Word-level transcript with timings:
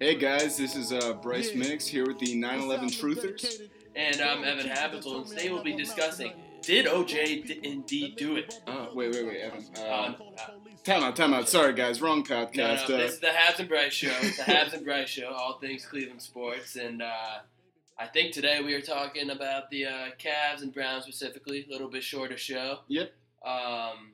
Hey 0.00 0.14
guys, 0.14 0.56
this 0.56 0.74
is 0.74 0.90
uh, 0.90 1.12
Bryce 1.14 1.52
Yeah. 1.52 1.58
Mix 1.58 1.86
here 1.86 2.06
with 2.06 2.18
the 2.18 2.34
9/11 2.40 2.90
Truthers. 2.90 3.68
And 3.94 4.18
I'm 4.22 4.42
Evan 4.44 4.66
Habital, 4.66 5.16
and 5.18 5.26
today 5.26 5.50
we'll 5.50 5.62
be 5.62 5.76
discussing 5.76 6.32
did 6.62 6.86
OJ 6.86 7.46
d- 7.46 7.60
indeed 7.62 8.16
do 8.16 8.36
it? 8.36 8.62
Uh, 8.66 8.86
wait, 8.94 9.12
wait, 9.12 9.26
wait, 9.26 9.40
Evan. 9.42 9.66
Uh, 9.76 9.92
Um, 9.92 10.16
time 10.84 11.02
out, 11.02 11.16
time 11.16 11.34
out. 11.34 11.50
Sorry, 11.50 11.74
guys, 11.74 12.00
wrong 12.00 12.24
No, 12.30 12.40
no, 12.40 12.46
podcast. 12.46 12.84
uh, 12.84 12.96
this 12.96 13.12
is 13.14 13.20
the 13.20 13.26
Habs 13.26 13.58
and 13.58 13.68
Bryce 13.68 13.92
show. 13.92 14.08
The 14.08 14.42
Habs 14.50 14.72
and 14.72 14.84
Bryce 14.86 15.10
show, 15.10 15.28
all 15.28 15.58
things 15.58 15.84
Cleveland 15.84 16.22
sports, 16.22 16.76
and 16.76 17.02
uh, 17.02 17.40
I 17.98 18.06
think 18.06 18.32
today 18.32 18.62
we 18.62 18.72
are 18.72 18.80
talking 18.80 19.28
about 19.28 19.68
the 19.68 19.84
uh, 19.84 20.08
Cavs 20.18 20.62
and 20.62 20.72
Browns 20.72 21.04
specifically. 21.04 21.66
A 21.68 21.70
little 21.70 21.90
bit 21.90 22.02
shorter 22.02 22.38
show. 22.38 22.78
Yep. 22.88 23.12
Um, 23.44 24.12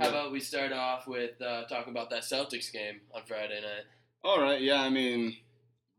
how 0.00 0.08
about 0.08 0.32
we 0.32 0.40
start 0.40 0.72
off 0.72 1.06
with 1.06 1.40
uh, 1.40 1.62
talking 1.66 1.92
about 1.92 2.10
that 2.10 2.22
Celtics 2.22 2.72
game 2.72 3.02
on 3.14 3.22
Friday 3.24 3.60
night? 3.60 3.84
All 4.24 4.40
right, 4.40 4.60
yeah. 4.60 4.80
I 4.80 4.88
mean, 4.90 5.36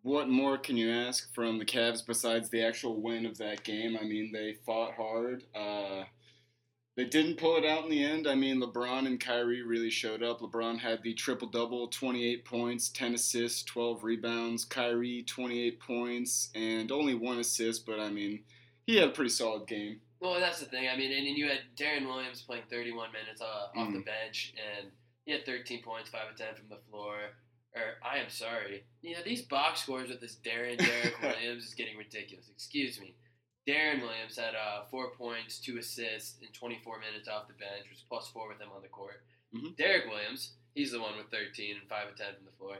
what 0.01 0.29
more 0.29 0.57
can 0.57 0.77
you 0.77 0.89
ask 0.91 1.33
from 1.33 1.59
the 1.59 1.65
Cavs 1.65 2.05
besides 2.05 2.49
the 2.49 2.63
actual 2.63 3.01
win 3.01 3.25
of 3.25 3.37
that 3.39 3.63
game? 3.63 3.97
I 3.99 4.03
mean, 4.05 4.31
they 4.31 4.57
fought 4.65 4.93
hard. 4.93 5.43
Uh, 5.53 6.03
they 6.95 7.05
didn't 7.05 7.37
pull 7.37 7.57
it 7.57 7.65
out 7.65 7.83
in 7.83 7.89
the 7.89 8.03
end. 8.03 8.27
I 8.27 8.35
mean, 8.35 8.61
LeBron 8.61 9.07
and 9.07 9.19
Kyrie 9.19 9.63
really 9.63 9.89
showed 9.89 10.23
up. 10.23 10.39
LeBron 10.41 10.79
had 10.79 11.01
the 11.03 11.13
triple 11.13 11.47
double 11.49 11.87
28 11.87 12.45
points, 12.45 12.89
10 12.89 13.15
assists, 13.15 13.63
12 13.63 14.03
rebounds. 14.03 14.63
Kyrie, 14.63 15.23
28 15.23 15.79
points, 15.79 16.49
and 16.55 16.91
only 16.91 17.15
one 17.15 17.39
assist, 17.39 17.85
but 17.85 17.99
I 17.99 18.09
mean, 18.09 18.43
he 18.85 18.95
had 18.97 19.09
a 19.09 19.11
pretty 19.11 19.31
solid 19.31 19.67
game. 19.67 19.99
Well, 20.21 20.39
that's 20.39 20.59
the 20.59 20.65
thing. 20.67 20.87
I 20.87 20.95
mean, 20.95 21.11
and, 21.11 21.27
and 21.27 21.37
you 21.37 21.47
had 21.49 21.59
Darren 21.75 22.05
Williams 22.05 22.41
playing 22.43 22.63
31 22.69 23.11
minutes 23.11 23.41
uh, 23.41 23.77
off 23.77 23.91
the 23.91 23.99
Mhm. 23.99 24.05
bench, 24.05 24.53
and 24.79 24.91
he 25.25 25.31
had 25.33 25.45
13 25.45 25.81
points, 25.83 26.09
5 26.09 26.29
of 26.31 26.37
10 26.37 26.55
from 26.55 26.69
the 26.69 26.77
floor. 26.89 27.17
Or, 27.75 27.97
I 28.05 28.19
am 28.19 28.29
sorry. 28.29 28.83
You 29.01 29.15
know, 29.15 29.23
these 29.25 29.41
box 29.41 29.81
scores 29.81 30.09
with 30.09 30.21
this 30.21 30.37
Darren 30.45 30.77
Derrick 30.77 31.15
Williams 31.21 31.65
is 31.65 31.73
getting 31.73 31.97
ridiculous. 31.97 32.49
Excuse 32.49 32.99
me. 32.99 33.15
Darren 33.67 34.01
Williams 34.01 34.37
had 34.37 34.53
uh, 34.55 34.83
4 34.91 35.11
points, 35.15 35.59
2 35.59 35.77
assists 35.79 36.37
in 36.41 36.49
24 36.53 36.99
minutes 36.99 37.27
off 37.27 37.47
the 37.47 37.53
bench, 37.53 37.87
was 37.89 38.03
plus 38.07 38.27
4 38.29 38.49
with 38.49 38.59
him 38.61 38.69
on 38.75 38.81
the 38.81 38.89
court. 38.89 39.23
Mhm. 39.55 39.75
Derrick 39.77 40.05
Williams, 40.09 40.53
he's 40.75 40.91
the 40.91 40.99
one 41.01 41.15
with 41.17 41.31
13 41.31 41.77
and 41.79 41.89
5 41.89 42.09
of 42.09 42.15
10 42.17 42.35
from 42.35 42.45
the 42.45 42.51
floor. 42.57 42.77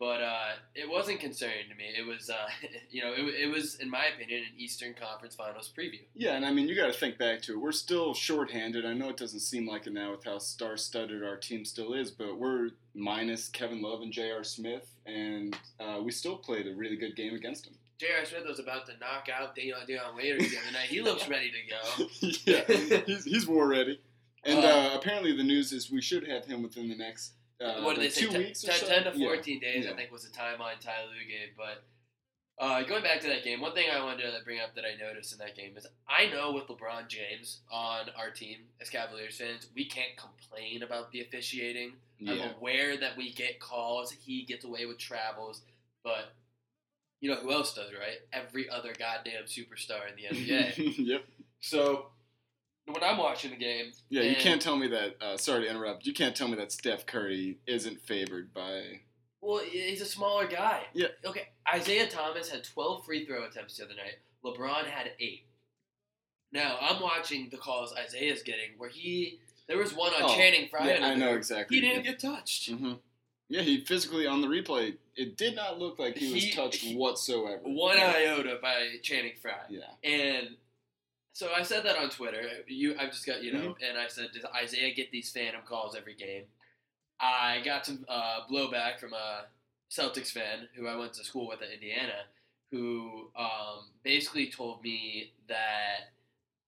But 0.00 0.22
uh, 0.22 0.48
it 0.74 0.88
wasn't 0.88 1.20
concerning 1.20 1.68
to 1.68 1.74
me. 1.76 1.84
It 1.96 2.06
was, 2.06 2.30
uh, 2.30 2.48
you 2.90 3.02
know, 3.02 3.12
it, 3.12 3.20
it 3.42 3.46
was, 3.52 3.74
in 3.76 3.90
my 3.90 4.06
opinion, 4.06 4.40
an 4.44 4.58
Eastern 4.58 4.94
Conference 4.94 5.34
Finals 5.34 5.70
preview. 5.78 6.00
Yeah, 6.14 6.36
and 6.36 6.46
I 6.46 6.52
mean, 6.52 6.66
you 6.68 6.74
got 6.74 6.86
to 6.86 6.98
think 6.98 7.18
back 7.18 7.42
to 7.42 7.52
it. 7.52 7.58
We're 7.60 7.70
still 7.70 8.14
shorthanded. 8.14 8.86
I 8.86 8.94
know 8.94 9.10
it 9.10 9.18
doesn't 9.18 9.40
seem 9.40 9.68
like 9.68 9.86
it 9.86 9.92
now 9.92 10.12
with 10.12 10.24
how 10.24 10.38
star-studded 10.38 11.22
our 11.22 11.36
team 11.36 11.66
still 11.66 11.92
is, 11.92 12.10
but 12.10 12.38
we're 12.38 12.70
minus 12.94 13.48
Kevin 13.50 13.82
Love 13.82 14.00
and 14.00 14.10
J.R. 14.10 14.42
Smith, 14.42 14.90
and 15.04 15.54
uh, 15.78 16.00
we 16.02 16.10
still 16.12 16.36
played 16.36 16.66
a 16.66 16.74
really 16.74 16.96
good 16.96 17.14
game 17.14 17.34
against 17.34 17.64
them. 17.64 17.74
J.R. 17.98 18.24
Smith 18.24 18.44
was 18.48 18.58
about 18.58 18.86
to 18.86 18.92
knock 18.98 19.28
out 19.28 19.54
Dion, 19.54 19.80
Dion 19.86 20.16
Waiters 20.16 20.50
the 20.50 20.56
other 20.56 20.72
night. 20.72 20.88
He 20.88 21.02
looks 21.02 21.28
ready 21.34 21.50
to 21.50 22.26
go. 22.26 22.30
yeah, 22.46 23.02
he's, 23.04 23.24
he's 23.26 23.46
war 23.46 23.68
ready. 23.68 24.00
And 24.44 24.64
Uh, 24.64 24.68
uh, 24.68 24.90
apparently, 24.94 25.36
the 25.36 25.42
news 25.44 25.70
is 25.72 25.90
we 25.90 26.00
should 26.00 26.26
have 26.26 26.46
him 26.46 26.62
within 26.62 26.88
the 26.88 26.96
next 26.96 27.34
uh, 27.60 27.82
what 27.82 27.94
did 27.96 28.00
they 28.00 28.04
like 28.06 28.12
say? 28.12 28.20
two 28.22 28.28
Ten- 28.28 28.40
weeks 28.40 28.64
or 28.64 28.68
10, 28.68 28.78
so. 28.80 28.86
10 28.86 29.12
to 29.12 29.18
Yeah. 29.18 29.26
14 29.26 29.60
days, 29.60 29.84
Yeah. 29.84 29.92
I 29.92 29.94
think, 29.96 30.10
was 30.12 30.24
the 30.24 30.30
timeline 30.36 30.78
Ty 30.80 31.04
Lue 31.06 31.24
gave. 31.28 31.56
But 31.56 31.84
uh, 32.58 32.82
going 32.82 33.02
back 33.02 33.20
to 33.22 33.26
that 33.28 33.42
game, 33.44 33.60
one 33.60 33.72
thing 33.72 33.86
I 33.90 34.02
wanted 34.02 34.22
to 34.22 34.44
bring 34.44 34.60
up 34.60 34.74
that 34.74 34.84
I 34.84 34.94
noticed 35.02 35.32
in 35.32 35.38
that 35.38 35.56
game 35.56 35.76
is 35.76 35.86
I 36.08 36.26
know 36.26 36.52
with 36.52 36.66
LeBron 36.68 37.08
James 37.08 37.60
on 37.70 38.06
our 38.18 38.30
team 38.30 38.58
as 38.80 38.90
Cavaliers 38.90 39.38
fans, 39.38 39.66
we 39.74 39.86
can't 39.86 40.16
complain 40.16 40.82
about 40.82 41.10
the 41.12 41.20
officiating. 41.22 41.92
I'm 42.28 42.38
aware 42.58 42.98
that 42.98 43.16
we 43.16 43.32
get 43.32 43.60
calls, 43.60 44.10
he 44.12 44.42
gets 44.44 44.66
away 44.66 44.84
with 44.84 44.98
travels, 44.98 45.62
but 46.04 46.32
you 47.22 47.30
know 47.30 47.36
who 47.36 47.50
else 47.50 47.72
does, 47.72 47.92
right? 47.98 48.18
Every 48.30 48.68
other 48.68 48.92
goddamn 48.98 49.44
superstar 49.46 50.00
in 50.10 50.16
the 50.16 50.36
NBA. 50.38 50.94
yep. 50.98 51.24
so 51.60 52.06
when 52.86 53.02
I'm 53.02 53.18
watching 53.18 53.50
the 53.50 53.56
game, 53.56 53.92
Yeah, 54.08 54.22
you 54.22 54.36
can't 54.36 54.60
tell 54.60 54.76
me 54.76 54.88
that. 54.88 55.16
Uh, 55.20 55.36
sorry 55.36 55.64
to 55.64 55.70
interrupt. 55.70 56.06
You 56.06 56.12
can't 56.12 56.34
tell 56.34 56.48
me 56.48 56.56
that 56.56 56.72
Steph 56.72 57.06
Curry 57.06 57.58
isn't 57.66 58.00
favored 58.00 58.52
by. 58.52 59.00
Well, 59.40 59.58
he's 59.64 60.00
a 60.00 60.06
smaller 60.06 60.46
guy. 60.46 60.82
Yeah. 60.92 61.08
Okay. 61.24 61.48
Isaiah 61.72 62.08
Thomas 62.08 62.50
had 62.50 62.64
12 62.64 63.04
free 63.04 63.24
throw 63.24 63.44
attempts 63.44 63.76
the 63.78 63.84
other 63.84 63.94
night. 63.94 64.16
LeBron 64.44 64.84
had 64.86 65.12
eight. 65.20 65.44
Now 66.52 66.78
I'm 66.80 67.00
watching 67.00 67.48
the 67.50 67.56
calls 67.56 67.94
Isaiah's 67.94 68.42
getting, 68.42 68.70
where 68.76 68.88
he 68.90 69.38
there 69.68 69.78
was 69.78 69.94
one 69.94 70.12
on 70.14 70.22
Oh, 70.24 70.34
Channing 70.34 70.68
Frye. 70.68 70.88
yeah, 70.98 71.06
I 71.06 71.14
know 71.14 71.34
exactly. 71.34 71.76
He 71.76 71.80
didn't 71.80 72.02
get 72.02 72.18
touched. 72.18 72.68
hmm 72.70 72.94
Yeah, 73.48 73.62
he 73.62 73.84
physically 73.84 74.26
on 74.26 74.40
the 74.40 74.48
replay, 74.48 74.96
it 75.14 75.36
did 75.36 75.54
not 75.54 75.78
look 75.78 75.98
like 76.00 76.16
he 76.18 76.32
was 76.32 76.42
He- 76.42 76.50
touched 76.50 76.80
he- 76.82 76.96
whatsoever. 76.96 77.60
One 77.62 77.98
iota 77.98 78.58
by 78.60 78.96
Channing 79.02 79.34
Frye. 79.40 79.54
Yeah. 79.68 79.82
And 80.02 80.56
so 81.32 81.50
I 81.56 81.62
said 81.62 81.84
that 81.84 81.96
on 81.96 82.10
Twitter. 82.10 82.42
You, 82.66 82.94
I've 82.98 83.10
just 83.10 83.26
got 83.26 83.42
you 83.42 83.52
know, 83.52 83.58
Mm-hmm. 83.70 83.84
and 83.88 83.98
I 83.98 84.08
said, 84.08 84.28
does 84.32 84.44
Isaiah 84.54 84.94
get 84.94 85.10
these 85.10 85.30
phantom 85.30 85.62
calls 85.66 85.94
every 85.96 86.14
game? 86.14 86.44
I 87.20 87.60
got 87.64 87.84
some 87.86 88.04
uh, 88.08 88.40
blowback 88.50 88.98
from 88.98 89.12
a 89.12 89.44
Celtics 89.90 90.30
fan 90.32 90.68
who 90.74 90.86
I 90.86 90.96
went 90.96 91.12
to 91.14 91.24
school 91.24 91.48
with 91.48 91.60
at 91.62 91.70
Indiana, 91.72 92.24
who 92.70 93.28
um, 93.36 93.86
basically 94.02 94.50
told 94.50 94.82
me 94.82 95.32
that. 95.48 96.10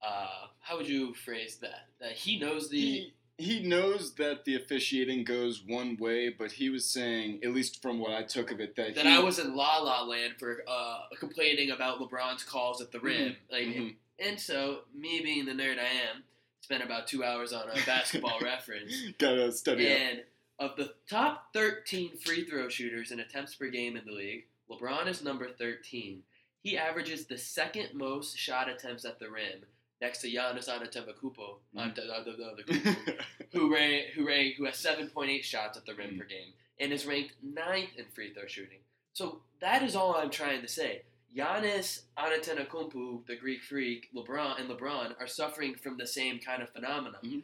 Uh, 0.04 0.48
how 0.58 0.76
would 0.76 0.88
you 0.88 1.14
phrase 1.14 1.58
that? 1.62 1.86
That 2.00 2.12
he 2.12 2.38
knows 2.38 2.68
the. 2.68 2.80
He 2.80 3.12
he 3.38 3.62
knows 3.66 4.14
that 4.16 4.44
the 4.44 4.56
officiating 4.56 5.24
goes 5.24 5.62
one 5.66 5.96
way, 5.96 6.28
but 6.28 6.50
he 6.52 6.68
was 6.70 6.84
saying, 6.84 7.40
at 7.42 7.50
least 7.54 7.80
from 7.80 7.98
what 7.98 8.12
I 8.12 8.22
took 8.24 8.50
of 8.52 8.60
it, 8.60 8.74
that 8.76 8.94
that 8.96 9.06
he, 9.06 9.12
I 9.12 9.20
was 9.20 9.38
in 9.38 9.54
La 9.56 9.78
La 9.78 10.02
Land 10.02 10.34
for 10.38 10.58
uh, 10.68 11.02
complaining 11.18 11.70
about 11.70 11.98
LeBron's 12.00 12.42
calls 12.42 12.80
at 12.82 12.90
the 12.92 13.00
rim, 13.00 13.36
like, 13.50 13.64
Mhm. 13.68 13.94
And 14.22 14.38
so 14.38 14.80
me 14.94 15.20
being 15.22 15.44
the 15.46 15.52
nerd 15.52 15.78
I 15.78 15.88
am, 16.12 16.22
spent 16.60 16.82
about 16.82 17.06
two 17.06 17.24
hours 17.24 17.52
on 17.52 17.68
a 17.68 17.74
basketball 17.86 18.38
reference, 18.42 18.94
gotta 19.18 19.50
study 19.52 19.90
up. 19.92 19.98
and 19.98 20.18
of 20.58 20.76
the 20.76 20.92
top 21.10 21.52
13 21.54 22.16
free 22.18 22.44
throw 22.44 22.68
shooters 22.68 23.10
in 23.10 23.20
attempts 23.20 23.54
per 23.54 23.68
game 23.68 23.96
in 23.96 24.04
the 24.04 24.12
league, 24.12 24.44
LeBron 24.70 25.06
is 25.08 25.22
number 25.24 25.48
13. 25.50 26.22
He 26.62 26.78
averages 26.78 27.26
the 27.26 27.36
second 27.38 27.88
most 27.94 28.36
shot 28.38 28.68
attempts 28.68 29.04
at 29.04 29.18
the 29.18 29.28
rim, 29.28 29.62
next 30.00 30.18
to 30.20 30.28
Giannis 30.30 30.68
Antetokounmpo. 30.68 31.56
Ante- 31.76 32.00
the- 32.02 32.32
the- 32.64 32.72
the- 32.72 33.16
who 33.52 33.72
ran, 33.74 34.04
who 34.14 34.26
ran, 34.26 34.52
who 34.56 34.64
has 34.66 34.76
7.8 34.76 35.42
shots 35.44 35.76
at 35.76 35.84
the 35.86 35.94
rim 35.94 36.10
Mhm. 36.14 36.18
per 36.18 36.24
game 36.24 36.52
and 36.78 36.92
is 36.92 37.04
ranked 37.06 37.34
ninth 37.42 37.96
in 37.96 38.04
free 38.06 38.32
throw 38.32 38.46
shooting. 38.46 38.78
So 39.14 39.42
that 39.60 39.82
is 39.82 39.96
all 39.96 40.14
I'm 40.16 40.30
trying 40.30 40.62
to 40.62 40.68
say. 40.68 41.02
Giannis 41.36 42.02
Antetokounmpo, 42.18 43.26
the 43.26 43.36
Greek 43.36 43.62
freak, 43.62 44.08
LeBron 44.14 44.60
and 44.60 44.68
LeBron 44.68 45.14
are 45.20 45.26
suffering 45.26 45.74
from 45.74 45.96
the 45.96 46.06
same 46.06 46.38
kind 46.38 46.62
of 46.62 46.70
phenomenon. 46.70 47.42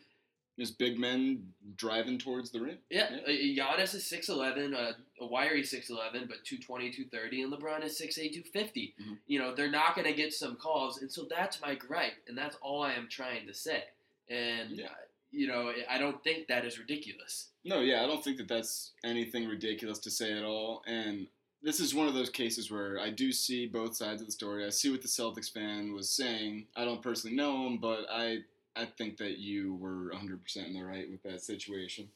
There's 0.56 0.72
big 0.72 0.99
men 0.99 1.53
driving 1.76 2.19
towards 2.19 2.50
the 2.50 2.60
rim. 2.60 2.78
Yeah, 2.91 3.09
uh, 3.25 3.28
Giannis 3.31 3.94
is 3.94 4.04
6'11", 4.10 4.75
uh, 4.75 4.93
a 5.21 5.27
wiry 5.27 5.62
6'11", 5.62 6.27
but 6.27 6.44
220, 6.44 6.91
230, 6.91 7.43
and 7.43 7.53
LeBron 7.53 7.84
is 7.84 7.97
6'8", 7.97 8.32
250. 8.32 8.94
Mhm. 9.00 9.19
You 9.28 9.38
know, 9.38 9.54
they're 9.54 9.71
not 9.71 9.94
going 9.94 10.06
to 10.09 10.12
get 10.12 10.34
some 10.34 10.56
calls, 10.56 11.00
and 11.00 11.10
so 11.10 11.25
that's 11.31 11.60
my 11.60 11.75
gripe, 11.77 12.15
and 12.27 12.37
that's 12.37 12.56
all 12.60 12.82
I 12.82 12.94
am 12.94 13.09
trying 13.09 13.47
to 13.47 13.54
say. 13.54 13.84
And, 14.28 14.77
Yeah. 14.77 14.93
you 15.31 15.47
know, 15.47 15.72
I 15.88 15.97
don't 15.97 16.22
think 16.25 16.48
that 16.48 16.65
is 16.65 16.77
ridiculous. 16.78 17.50
No, 17.65 17.81
yeah, 17.81 18.03
I 18.03 18.06
don't 18.06 18.25
think 18.25 18.38
that 18.38 18.48
that's 18.48 18.93
anything 19.04 19.47
ridiculous 19.47 20.00
to 20.00 20.10
say 20.10 20.32
at 20.32 20.43
all. 20.44 20.82
And 20.88 21.28
this 21.63 21.81
is 21.81 21.95
one 21.95 22.09
of 22.09 22.15
those 22.15 22.31
cases 22.31 22.71
where 22.71 22.99
I 23.01 23.11
do 23.11 23.33
see 23.33 23.67
both 23.67 23.97
sides 23.97 24.21
of 24.21 24.27
the 24.27 24.33
story. 24.33 24.65
I 24.65 24.71
see 24.71 24.91
what 24.91 25.03
the 25.03 25.09
Celtics 25.09 25.53
fan 25.53 25.93
was 25.93 26.11
saying. 26.11 26.67
I 26.77 26.85
don't 26.85 27.03
personally 27.03 27.37
know 27.37 27.67
him, 27.67 27.79
but 27.79 28.07
I 28.11 28.39
I 28.77 28.85
think 28.85 29.17
that 29.19 29.39
you 29.39 29.75
were 29.75 30.13
100% 30.15 30.67
in 30.67 30.73
the 30.75 30.83
right 30.83 31.11
with 31.11 31.23
that 31.25 31.43
situation. 31.43 32.09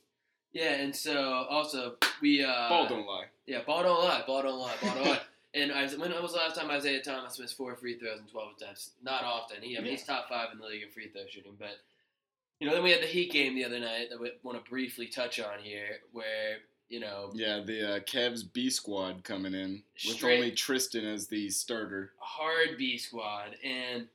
Yeah, 0.53 0.75
and 0.75 0.95
so 0.95 1.47
also 1.51 1.97
we 2.21 2.45
uh, 2.45 2.69
Ball 2.69 2.87
don't 2.87 3.07
lie. 3.07 3.25
Yeah, 3.47 3.63
ball 3.67 3.83
don't 3.83 4.05
lie, 4.05 4.23
ball 4.27 4.43
don't 4.43 4.59
lie, 4.59 4.75
ball 4.81 4.95
don't 4.95 5.07
lie. 5.07 5.21
And 5.55 5.71
I, 5.71 5.87
when 5.87 6.11
was 6.23 6.33
the 6.33 6.39
last 6.39 6.57
time 6.57 6.71
Isaiah 6.71 7.03
Thomas 7.03 7.39
missed 7.39 7.59
four 7.59 7.77
free 7.77 7.99
throws 7.99 8.21
and 8.21 8.27
twelve 8.27 8.53
attempts? 8.57 8.93
Not 9.03 9.23
often. 9.23 9.59
He, 9.61 9.77
I 9.77 9.83
mean, 9.83 9.91
he's 9.91 10.03
top 10.03 10.27
five 10.27 10.49
in 10.51 10.59
the 10.59 10.65
league 10.65 10.83
in 10.83 10.89
free 10.89 11.09
throw 11.09 11.27
shooting. 11.29 11.57
But 11.59 11.77
you 12.59 12.67
know, 12.67 12.73
then 12.73 12.83
we 12.83 12.91
had 12.91 13.03
the 13.03 13.07
Heat 13.07 13.33
game 13.33 13.55
the 13.55 13.67
other 13.67 13.79
night 13.79 14.09
that 14.09 14.19
we 14.19 14.31
want 14.43 14.65
to 14.65 14.71
briefly 14.71 15.09
touch 15.09 15.39
on 15.41 15.59
here, 15.61 15.99
where 16.13 16.61
you 16.93 17.01
know 17.01 17.31
Yeah, 17.33 17.61
the 17.65 17.97
uh, 17.97 18.01
Cavs 18.01 18.45
B 18.53 18.69
squad 18.69 19.25
coming 19.25 19.55
in 19.55 19.83
with 20.07 20.23
only 20.23 20.51
Tristan 20.51 21.07
as 21.07 21.27
the 21.27 21.49
starter. 21.49 22.13
A 22.21 22.25
hard 22.25 22.77
B 22.77 22.99
squad, 22.99 23.57
and 23.65 24.07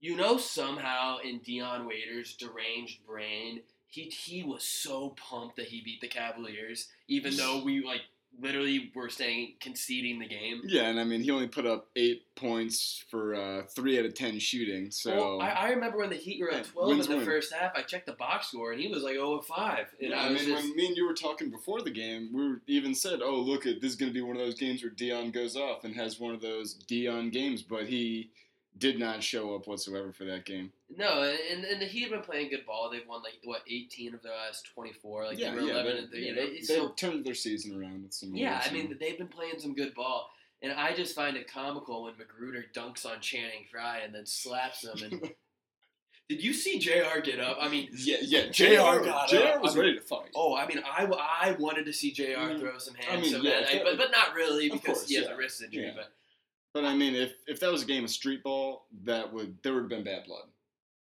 you 0.00 0.16
know 0.16 0.36
somehow 0.36 1.16
in 1.24 1.38
Dion 1.38 1.86
Waiters' 1.86 2.36
deranged 2.36 3.06
brain, 3.06 3.62
he 3.88 4.02
he 4.02 4.42
was 4.44 4.62
so 4.62 5.16
pumped 5.16 5.56
that 5.56 5.68
he 5.68 5.80
beat 5.80 6.02
the 6.02 6.08
Cavaliers, 6.08 6.88
even 7.08 7.34
though 7.36 7.62
we 7.64 7.82
like 7.82 8.02
literally 8.40 8.90
were 8.94 9.08
saying 9.08 9.54
conceding 9.60 10.18
the 10.18 10.26
game. 10.26 10.62
Yeah, 10.64 10.82
and 10.88 11.00
I 11.00 11.04
mean 11.04 11.20
he 11.22 11.30
only 11.30 11.48
put 11.48 11.66
up 11.66 11.88
eight 11.96 12.22
points 12.34 13.04
for 13.10 13.34
uh, 13.34 13.62
three 13.74 13.98
out 13.98 14.04
of 14.04 14.14
ten 14.14 14.38
shooting. 14.38 14.90
So 14.90 15.16
Well, 15.38 15.40
I, 15.42 15.50
I 15.50 15.68
remember 15.70 15.98
when 15.98 16.10
the 16.10 16.16
Heat 16.16 16.40
were 16.40 16.50
Yeah, 16.50 16.58
at 16.58 16.64
12 16.66 16.90
in 16.92 16.98
the 16.98 17.16
win. 17.16 17.24
first 17.24 17.52
half. 17.52 17.72
I 17.74 17.82
checked 17.82 18.06
the 18.06 18.12
box 18.12 18.48
score 18.48 18.72
and 18.72 18.80
he 18.80 18.88
was 18.88 19.02
like 19.02 19.14
0 19.14 19.34
of 19.38 19.46
5. 19.46 19.86
And 20.00 20.10
Yeah, 20.10 20.20
I 20.20 20.26
I 20.26 20.28
mean, 20.28 20.38
just, 20.38 20.50
when 20.50 20.76
me 20.76 20.86
and 20.86 20.96
you 20.96 21.06
were 21.06 21.14
talking 21.14 21.50
before 21.50 21.80
the 21.82 21.90
game, 21.90 22.30
we 22.32 22.48
were 22.48 22.60
even 22.66 22.94
said, 22.94 23.20
"Oh, 23.22 23.36
look 23.36 23.66
at 23.66 23.80
this 23.80 23.90
is 23.92 23.96
going 23.96 24.10
to 24.10 24.14
be 24.14 24.22
one 24.22 24.36
of 24.36 24.42
those 24.42 24.58
games 24.58 24.82
where 24.82 24.90
Dion 24.90 25.30
goes 25.30 25.56
off 25.56 25.84
and 25.84 25.94
has 25.96 26.20
one 26.20 26.34
of 26.34 26.40
those 26.40 26.74
Dion 26.74 27.30
games," 27.30 27.62
but 27.62 27.86
he 27.86 28.30
did 28.78 28.98
not 28.98 29.22
show 29.22 29.54
up 29.54 29.66
whatsoever 29.66 30.12
for 30.12 30.24
that 30.24 30.44
game. 30.44 30.72
no, 30.94 31.22
and, 31.22 31.64
and 31.64 31.80
the 31.80 31.86
Heat 31.86 32.02
have 32.02 32.10
been 32.10 32.20
playing 32.20 32.50
good 32.50 32.66
ball. 32.66 32.90
They've 32.90 33.06
won 33.08 33.22
like 33.22 33.34
what 33.44 33.62
18 33.68 34.14
of 34.14 34.22
their 34.22 34.32
last 34.32 34.68
24. 34.74 35.26
Like 35.26 35.38
yeah, 35.38 35.50
they 35.50 35.56
were 35.56 35.66
yeah, 35.66 35.72
11 35.80 35.92
they, 35.92 35.98
and 35.98 36.10
3. 36.10 36.20
yeah, 36.20 36.28
you 36.28 36.34
know, 36.36 36.46
they, 36.52 36.60
so 36.60 36.88
turned 36.90 37.24
their 37.24 37.34
season 37.34 37.80
around 37.80 38.02
with 38.02 38.14
some. 38.14 38.34
Yeah, 38.34 38.62
I 38.64 38.72
mean 38.72 38.96
they've 39.00 39.18
been 39.18 39.28
playing 39.28 39.58
some 39.58 39.74
good 39.74 39.94
ball, 39.94 40.30
and 40.62 40.72
I 40.72 40.94
just 40.94 41.14
find 41.14 41.36
it 41.36 41.50
comical 41.50 42.04
when 42.04 42.14
McGruder 42.14 42.64
dunks 42.74 43.06
on 43.06 43.20
Channing 43.20 43.64
Frye 43.70 44.00
and 44.04 44.14
then 44.14 44.26
slaps 44.26 44.84
him. 44.84 45.02
And 45.10 45.30
did 46.28 46.42
you 46.42 46.52
see 46.52 46.78
Jr. 46.78 47.20
get 47.22 47.40
up? 47.40 47.58
I 47.60 47.68
mean, 47.68 47.88
yeah, 47.94 48.18
yeah, 48.20 48.48
JR 48.50 49.02
got 49.02 49.28
JR 49.28 49.36
up. 49.36 49.62
was 49.62 49.72
I 49.72 49.74
mean- 49.76 49.84
ready 49.86 49.98
to 49.98 50.04
fight. 50.04 50.30
oh, 50.34 50.56
I 50.56 50.66
mean, 50.66 50.80
I, 50.84 51.04
I 51.04 51.56
wanted 51.58 51.86
to 51.86 51.92
see 51.92 52.12
Jr. 52.12 52.22
Mm. 52.22 52.60
throw 52.60 52.78
some 52.78 52.94
hands, 52.94 53.10
I 53.10 53.20
mean, 53.20 53.30
so 53.30 53.38
yeah, 53.42 53.60
bad, 53.60 53.74
if 53.74 53.84
but 53.84 53.96
but 53.96 54.10
not 54.10 54.34
really 54.34 54.68
because 54.68 54.98
course, 54.98 55.08
he 55.08 55.14
has 55.16 55.26
yeah. 55.26 55.34
a 55.34 55.36
wrist 55.36 55.62
injury. 55.62 55.92
But 55.94 56.12
But 56.76 56.84
I 56.84 56.94
mean, 56.94 57.14
if 57.14 57.32
if 57.46 57.58
that 57.60 57.72
was 57.72 57.82
a 57.84 57.86
game 57.86 58.04
of 58.04 58.10
street 58.10 58.42
ball, 58.44 58.86
that 59.04 59.32
would 59.32 59.56
there 59.62 59.72
would 59.72 59.84
have 59.84 59.88
been 59.88 60.04
bad 60.04 60.26
blood. 60.26 60.44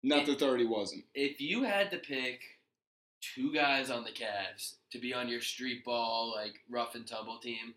Not 0.04 0.20
It- 0.20 0.26
that 0.28 0.40
there 0.40 0.48
already 0.48 0.66
wasn't. 0.66 1.04
if 1.14 1.42
you 1.42 1.64
had 1.64 1.92
to 1.92 1.98
pick 1.98 2.40
two 3.20 3.54
guys 3.54 3.90
on 3.90 4.06
the 4.06 4.12
Cavs 4.12 4.76
to 4.92 5.00
be 5.00 5.14
on 5.14 5.28
your 5.28 5.42
street 5.42 5.84
ball 5.84 6.32
like 6.34 6.62
rough 6.70 6.96
and 6.96 7.06
tumble 7.06 7.40
team, 7.40 7.74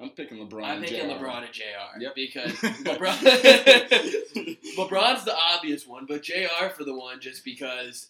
I'm 0.00 0.10
picking 0.10 0.38
LeBron. 0.38 0.64
I'm 0.64 0.80
picking 0.80 1.10
JR. 1.10 1.14
LeBron 1.16 1.44
and 1.44 1.52
Jr. 1.52 2.00
Yep. 2.00 2.14
because 2.14 2.52
LeBron. 2.88 4.56
LeBron's 4.78 5.24
the 5.26 5.36
obvious 5.36 5.86
one, 5.86 6.06
but 6.06 6.22
JR 6.22 6.68
for 6.74 6.84
the 6.84 6.94
one 6.94 7.20
just 7.20 7.44
because 7.44 8.08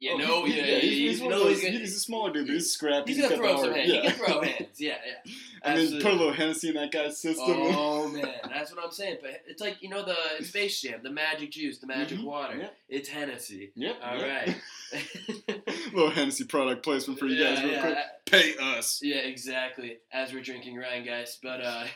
you 0.00 0.12
Oh, 0.12 0.16
know, 0.18 0.44
he- 0.44 0.56
yeah, 0.56 0.64
yeah, 0.66 0.78
he's, 0.78 1.18
he's 1.18 1.28
those- 1.28 1.60
he's 1.60 1.78
he's 1.78 1.96
a 1.96 2.00
smaller 2.00 2.32
dude, 2.32 2.46
but 2.46 2.52
he's 2.54 2.72
scrappy. 2.72 3.12
he's 3.14 3.22
gonna 3.22 3.36
throw 3.36 3.56
the 3.56 3.62
some 3.64 3.74
hands. 3.74 3.88
Yeah. 3.92 4.00
He 4.02 4.08
can 4.08 4.16
throw 4.26 4.42
hands. 4.42 4.80
Yeah, 4.80 4.96
yeah. 5.24 5.32
and 5.64 5.78
then 5.78 6.00
put 6.00 6.12
a 6.12 6.16
little 6.16 6.32
Hennessy 6.32 6.68
in 6.68 6.74
that 6.74 6.92
guy's 6.92 7.18
system. 7.20 7.44
Oh 7.48 8.08
man, 8.08 8.28
that's 8.48 8.72
what 8.74 8.84
I'm 8.84 8.92
saying. 8.92 9.18
But 9.20 9.42
it's 9.46 9.60
like 9.60 9.82
you 9.82 9.88
know 9.88 10.04
the 10.04 10.44
Space 10.44 10.80
Jam, 10.80 11.00
the 11.02 11.10
magic 11.10 11.50
juice, 11.50 11.78
the 11.78 11.86
magic 11.88 12.18
Mhm, 12.20 12.24
water. 12.24 12.56
yeah. 12.58 12.68
It's 12.88 13.08
Hennessy. 13.08 13.72
Yep. 13.74 13.96
All 14.02 14.18
yep. 14.18 14.46
right. 14.46 14.56
little 15.92 16.10
Hennessy 16.10 16.44
product 16.44 16.82
placement 16.84 17.18
for 17.18 17.26
you 17.26 17.42
guys, 17.44 17.62
real 17.62 17.72
yeah, 17.72 17.80
quick. 17.82 17.96
Pay 18.26 18.54
us. 18.60 19.00
Yeah, 19.02 19.16
exactly. 19.18 19.98
As 20.12 20.32
we're 20.32 20.42
drinking 20.42 20.76
Ryan, 20.76 21.04
guys. 21.04 21.38
But 21.42 21.60
uh, 21.62 21.86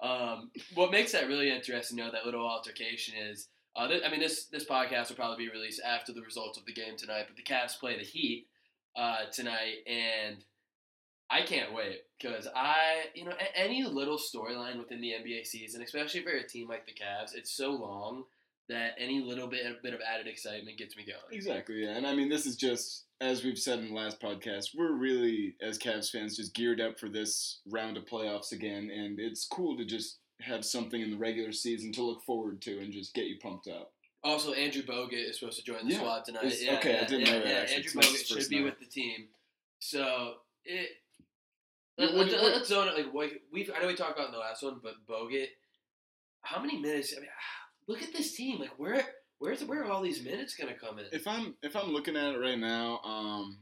um, 0.06 0.50
what 0.74 0.90
makes 0.90 1.12
that 1.12 1.28
really 1.28 1.50
interesting, 1.50 1.98
you 1.98 2.04
know, 2.04 2.10
that 2.12 2.24
little 2.26 2.46
altercation 2.46 3.14
is, 3.16 3.48
uh, 3.76 3.88
th- 3.88 4.02
I 4.04 4.10
mean, 4.10 4.20
this 4.20 4.46
this 4.46 4.64
podcast 4.64 5.08
will 5.08 5.16
probably 5.16 5.46
be 5.46 5.50
released 5.52 5.80
after 5.84 6.12
the 6.12 6.22
results 6.22 6.58
of 6.58 6.64
the 6.64 6.72
game 6.72 6.96
tonight. 6.96 7.24
But 7.26 7.36
the 7.36 7.42
Cavs 7.42 7.78
play 7.78 7.96
the 7.98 8.04
Heat 8.04 8.46
uh, 8.96 9.24
tonight, 9.32 9.78
and 9.86 10.44
I 11.30 11.42
can't 11.42 11.74
wait 11.74 12.02
because 12.20 12.46
I, 12.54 13.06
you 13.14 13.24
know, 13.24 13.32
a- 13.32 13.58
any 13.58 13.84
little 13.84 14.18
storyline 14.18 14.78
within 14.78 15.00
the 15.00 15.12
NBA 15.12 15.46
season, 15.46 15.82
especially 15.82 16.22
for 16.22 16.30
a 16.30 16.46
team 16.46 16.68
like 16.68 16.86
the 16.86 16.92
Cavs, 16.92 17.34
it's 17.34 17.50
so 17.50 17.70
long 17.72 18.24
that 18.68 18.92
any 18.98 19.20
little 19.20 19.46
bit 19.46 19.82
bit 19.82 19.92
of 19.94 20.00
added 20.00 20.26
excitement 20.26 20.78
gets 20.78 20.96
me 20.96 21.04
going. 21.04 21.18
Exactly, 21.32 21.84
yeah. 21.84 21.96
And 21.96 22.06
I 22.06 22.14
mean, 22.14 22.28
this 22.28 22.46
is 22.46 22.56
just, 22.56 23.04
as 23.20 23.44
we've 23.44 23.58
said 23.58 23.80
in 23.80 23.88
the 23.88 23.94
last 23.94 24.20
podcast, 24.20 24.68
we're 24.76 24.92
really, 24.92 25.56
as 25.60 25.78
Cavs 25.78 26.10
fans, 26.10 26.36
just 26.36 26.54
geared 26.54 26.80
up 26.80 26.98
for 26.98 27.08
this 27.08 27.60
round 27.70 27.96
of 27.96 28.04
playoffs 28.06 28.52
again. 28.52 28.90
And 28.94 29.18
it's 29.20 29.46
cool 29.46 29.76
to 29.76 29.84
just 29.84 30.18
have 30.44 30.64
something 30.64 31.00
in 31.00 31.10
the 31.10 31.16
regular 31.16 31.52
season 31.52 31.92
to 31.92 32.02
look 32.02 32.22
forward 32.22 32.60
to 32.62 32.78
and 32.80 32.92
just 32.92 33.14
get 33.14 33.26
you 33.26 33.38
pumped 33.40 33.68
up. 33.68 33.92
Also, 34.22 34.52
Andrew 34.54 34.82
Bogut 34.82 35.12
is 35.30 35.38
supposed 35.38 35.58
to 35.58 35.64
join 35.64 35.86
the 35.86 35.92
Yeah. 35.92 35.98
squad 35.98 36.24
tonight. 36.24 36.54
Yeah, 36.60 36.76
okay, 36.78 36.90
I 36.96 37.00
yeah, 37.00 37.06
didn't 37.06 37.26
yeah, 37.26 37.32
know 37.32 37.38
that, 37.40 37.48
yeah. 37.48 37.58
actually. 37.60 37.76
Andrew 37.76 38.00
It's 38.00 38.32
Bogut 38.32 38.38
should 38.40 38.48
be 38.48 38.56
night. 38.56 38.64
with 38.64 38.78
the 38.80 38.86
team. 38.86 39.28
So 39.80 40.34
it. 40.64 40.88
Let, 41.98 42.10
us 42.10 42.42
what- 42.42 42.66
zone 42.66 42.88
it. 42.88 43.14
Like 43.14 43.42
we've, 43.52 43.70
I 43.74 43.80
know 43.80 43.86
we 43.86 43.94
talked 43.94 44.16
about 44.18 44.26
in 44.28 44.32
the 44.32 44.38
last 44.38 44.62
one, 44.62 44.80
but 44.82 44.94
Bogut. 45.08 45.48
How 46.42 46.60
many 46.60 46.78
minutes? 46.78 47.14
I 47.16 47.20
mean, 47.20 47.28
look 47.86 48.02
at 48.02 48.12
this 48.12 48.32
team. 48.34 48.58
Like 48.60 48.78
where, 48.78 49.04
where's 49.38 49.62
where 49.64 49.82
are 49.84 49.90
all 49.90 50.02
these 50.02 50.22
minutes 50.24 50.54
gonna 50.56 50.74
come 50.74 50.98
in? 50.98 51.06
If 51.12 51.26
I'm 51.28 51.54
if 51.62 51.76
I'm 51.76 51.90
looking 51.92 52.16
at 52.16 52.34
it 52.34 52.38
right 52.38 52.58
now, 52.58 53.00
um, 53.04 53.58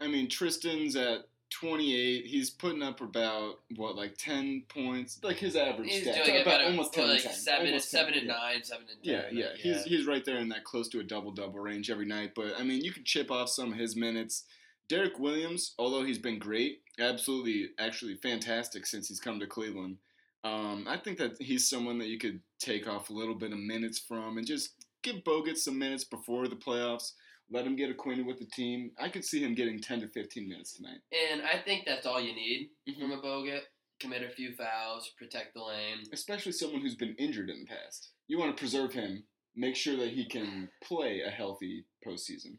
I 0.00 0.08
mean 0.08 0.28
Tristan's 0.28 0.96
at 0.96 1.26
28. 1.50 2.26
He's 2.26 2.50
putting 2.50 2.82
up 2.82 3.00
about 3.00 3.60
what 3.76 3.96
like 3.96 4.16
10 4.16 4.64
points, 4.68 5.18
like 5.22 5.38
his 5.38 5.56
average 5.56 5.90
He's 5.90 6.06
stats, 6.06 6.24
doing 6.24 6.42
about 6.42 6.60
about 6.60 6.64
almost 6.70 6.94
10, 6.94 7.08
like 7.08 7.22
10, 7.22 7.32
seven, 7.32 7.66
almost 7.66 7.90
seven 7.90 8.14
and 8.14 8.26
yeah. 8.26 8.32
nine, 8.32 8.62
seven 8.62 8.86
and 8.88 8.98
Yeah, 9.02 9.22
ten. 9.22 9.36
yeah, 9.36 9.48
he's 9.56 9.84
he's 9.84 10.06
right 10.06 10.24
there 10.24 10.38
in 10.38 10.48
that 10.50 10.64
close 10.64 10.88
to 10.90 11.00
a 11.00 11.04
double 11.04 11.32
double 11.32 11.58
range 11.60 11.90
every 11.90 12.06
night. 12.06 12.32
But 12.34 12.54
I 12.58 12.62
mean, 12.62 12.82
you 12.82 12.92
can 12.92 13.04
chip 13.04 13.30
off 13.30 13.48
some 13.48 13.72
of 13.72 13.78
his 13.78 13.96
minutes. 13.96 14.44
Derrick 14.88 15.18
Williams, 15.20 15.74
although 15.78 16.04
he's 16.04 16.18
been 16.18 16.38
great, 16.40 16.80
absolutely, 16.98 17.70
actually 17.78 18.16
fantastic 18.16 18.86
since 18.86 19.08
he's 19.08 19.20
come 19.20 19.38
to 19.38 19.46
Cleveland. 19.46 19.98
Um, 20.42 20.86
I 20.88 20.96
think 20.96 21.18
that 21.18 21.36
he's 21.38 21.68
someone 21.68 21.98
that 21.98 22.08
you 22.08 22.18
could 22.18 22.40
take 22.58 22.88
off 22.88 23.10
a 23.10 23.12
little 23.12 23.34
bit 23.34 23.52
of 23.52 23.58
minutes 23.58 23.98
from 23.98 24.38
and 24.38 24.46
just 24.46 24.70
give 25.02 25.16
Bogut 25.16 25.56
some 25.58 25.78
minutes 25.78 26.04
before 26.04 26.48
the 26.48 26.56
playoffs. 26.56 27.12
Let 27.52 27.66
him 27.66 27.74
get 27.76 27.90
acquainted 27.90 28.26
with 28.26 28.38
the 28.38 28.46
team. 28.46 28.92
I 28.98 29.08
could 29.08 29.24
see 29.24 29.40
him 29.42 29.54
getting 29.54 29.80
10 29.80 30.00
to 30.00 30.08
15 30.08 30.48
minutes 30.48 30.76
tonight. 30.76 31.00
and 31.12 31.42
I 31.42 31.58
think 31.62 31.84
that's 31.84 32.06
all 32.06 32.20
you 32.20 32.32
need 32.34 32.70
Mhm. 32.88 32.98
from 33.00 33.12
a 33.12 33.20
Bogut. 33.20 33.62
Commit 33.98 34.22
a 34.22 34.30
few 34.30 34.54
fouls, 34.54 35.10
protect 35.18 35.52
the 35.54 35.62
lane. 35.62 36.04
Especially 36.12 36.52
someone 36.52 36.80
who's 36.80 36.94
been 36.96 37.14
injured 37.16 37.50
in 37.50 37.60
the 37.60 37.66
past. 37.66 38.12
You 38.28 38.38
want 38.38 38.56
to 38.56 38.60
preserve 38.60 38.92
him, 38.94 39.26
make 39.54 39.76
sure 39.76 39.96
that 39.96 40.12
he 40.12 40.24
can 40.26 40.70
play 40.82 41.20
a 41.20 41.30
healthy 41.30 41.84
postseason. 42.06 42.58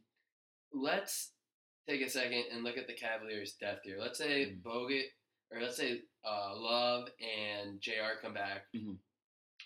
let's 0.73 1.33
take 1.87 2.01
a 2.01 2.09
second 2.09 2.45
and 2.51 2.63
look 2.63 2.77
at 2.77 2.87
the 2.87 2.93
Cavaliers' 2.93 3.55
depth 3.55 3.83
here. 3.83 3.97
Let's 3.99 4.17
say 4.17 4.45
Mm. 4.51 4.61
Bogut, 4.61 5.11
or 5.49 5.61
let's 5.61 5.75
say 5.77 6.03
uh, 6.23 6.55
Love 6.55 7.09
and 7.19 7.81
Jr. 7.81 8.15
come 8.21 8.33
back 8.33 8.71
Mhm. 8.73 8.99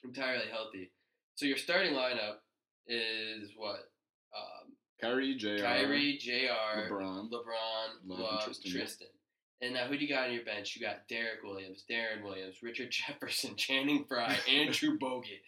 entirely 0.04 0.48
healthy. 0.50 0.92
So 1.36 1.46
your 1.46 1.58
starting 1.58 1.94
lineup 1.94 2.40
is 2.88 3.54
what? 3.56 3.92
Um, 4.34 4.75
Kyrie, 5.02 5.36
JR, 5.36 5.58
Kyrie, 5.62 6.18
Jr., 6.18 6.32
LeBron. 6.90 7.30
LeBron, 7.30 7.90
Love 8.08 8.20
Love, 8.20 8.32
and 8.34 8.42
Tristan. 8.46 8.72
Tristan. 8.72 9.08
And 9.62 9.74
now 9.74 9.86
who 9.88 9.98
do 9.98 10.04
you 10.06 10.14
got 10.14 10.28
on 10.28 10.34
your 10.34 10.44
bench? 10.44 10.76
You 10.76 10.86
got 10.86 11.08
Derrick 11.08 11.42
Williams, 11.44 11.84
Darren 11.90 12.24
Williams, 12.24 12.58
Richard 12.62 12.92
Jefferson, 13.08 13.56
Channing 13.56 14.06
Frye, 14.08 14.38
Andrew 14.50 14.98
Bogut. 14.98 15.40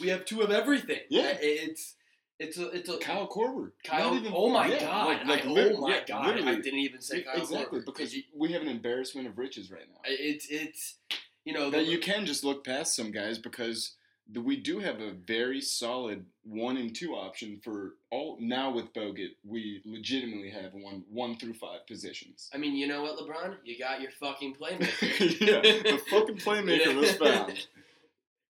We 0.00 0.08
have 0.08 0.24
two 0.24 0.42
of 0.42 0.50
everything. 0.50 1.00
Yeah. 1.10 1.36
It's 1.40 1.94
it's 2.38 2.58
a 2.58 2.68
it's 2.70 2.88
a 2.88 2.98
Kyle 2.98 3.26
Korver. 3.28 3.72
Kyle. 3.84 4.14
Even- 4.14 4.32
oh 4.34 4.50
my 4.50 4.66
yeah, 4.68 4.80
god! 4.80 5.06
like- 5.08 5.26
like 5.26 5.46
I, 5.46 5.48
oh 5.48 5.80
my 5.80 5.88
yeah, 5.96 6.04
god! 6.06 6.38
I 6.38 6.54
didn't 6.56 6.80
even 6.80 7.00
say 7.00 7.22
Kyle 7.22 7.40
exactly 7.40 7.80
Korver. 7.80 7.84
because 7.86 8.14
You- 8.14 8.24
we 8.34 8.52
have 8.52 8.62
an 8.62 8.68
embarrassment 8.68 9.26
of 9.26 9.38
riches 9.38 9.70
right 9.70 9.86
now. 9.90 10.00
it's 10.04 10.46
it's 10.50 10.96
you 11.44 11.52
know 11.54 11.70
that 11.70 11.78
the- 11.78 11.84
you 11.84 11.98
can 11.98 12.26
just 12.26 12.44
look 12.44 12.62
past 12.64 12.94
some 12.94 13.10
guys 13.10 13.38
because 13.38 13.96
we 14.42 14.56
do 14.56 14.78
have 14.80 15.00
a 15.00 15.12
very 15.26 15.60
solid 15.60 16.24
one 16.42 16.76
and 16.76 16.94
two 16.94 17.14
option 17.14 17.60
for 17.62 17.94
all. 18.10 18.36
Now 18.40 18.70
with 18.72 18.92
Bogut, 18.92 19.30
we 19.44 19.82
legitimately 19.84 20.50
have 20.50 20.72
one 20.74 21.04
one 21.10 21.36
through 21.36 21.54
five 21.54 21.86
positions. 21.86 22.50
I 22.52 22.58
mean, 22.58 22.74
you 22.74 22.86
know 22.88 23.02
what, 23.02 23.16
LeBron? 23.18 23.56
You 23.64 23.78
got 23.78 24.00
your 24.00 24.10
fucking 24.12 24.56
playmaker. 24.56 25.40
yeah, 25.40 25.60
the 25.60 26.00
fucking 26.10 26.36
playmaker 26.38 26.94
was 26.96 27.12
found. 27.16 27.66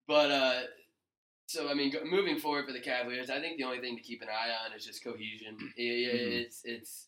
But 0.08 0.30
uh, 0.30 0.60
so 1.46 1.68
I 1.68 1.74
mean, 1.74 1.90
go, 1.92 1.98
moving 2.04 2.38
forward 2.40 2.66
for 2.66 2.72
the 2.72 2.80
Cavaliers, 2.80 3.30
I 3.30 3.40
think 3.40 3.58
the 3.58 3.64
only 3.64 3.80
thing 3.80 3.96
to 3.96 4.02
keep 4.02 4.22
an 4.22 4.28
eye 4.28 4.50
on 4.66 4.76
is 4.76 4.84
just 4.84 5.04
cohesion. 5.04 5.56
Yeah, 5.76 5.92
yeah, 5.92 6.08
Mhm. 6.14 6.40
it's 6.44 6.62
it's 6.64 7.06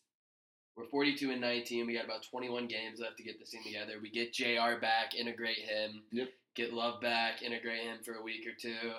we're 0.75 0.85
42 0.87 1.31
and 1.31 1.41
19. 1.41 1.85
We 1.87 1.93
got 1.95 2.05
about 2.05 2.23
21 2.29 2.67
games 2.67 2.99
left 2.99 3.17
to 3.17 3.23
get 3.23 3.39
this 3.39 3.51
thing 3.51 3.63
together. 3.63 3.93
We 4.01 4.09
get 4.09 4.33
Jr. 4.33 4.79
back, 4.81 5.15
integrate 5.17 5.57
him. 5.59 6.03
Yep. 6.11 6.29
Get 6.55 6.73
Love 6.73 7.01
back, 7.01 7.41
integrate 7.41 7.81
him 7.81 7.97
for 8.05 8.13
a 8.13 8.21
week 8.21 8.45
or 8.47 8.53
two, 8.59 8.91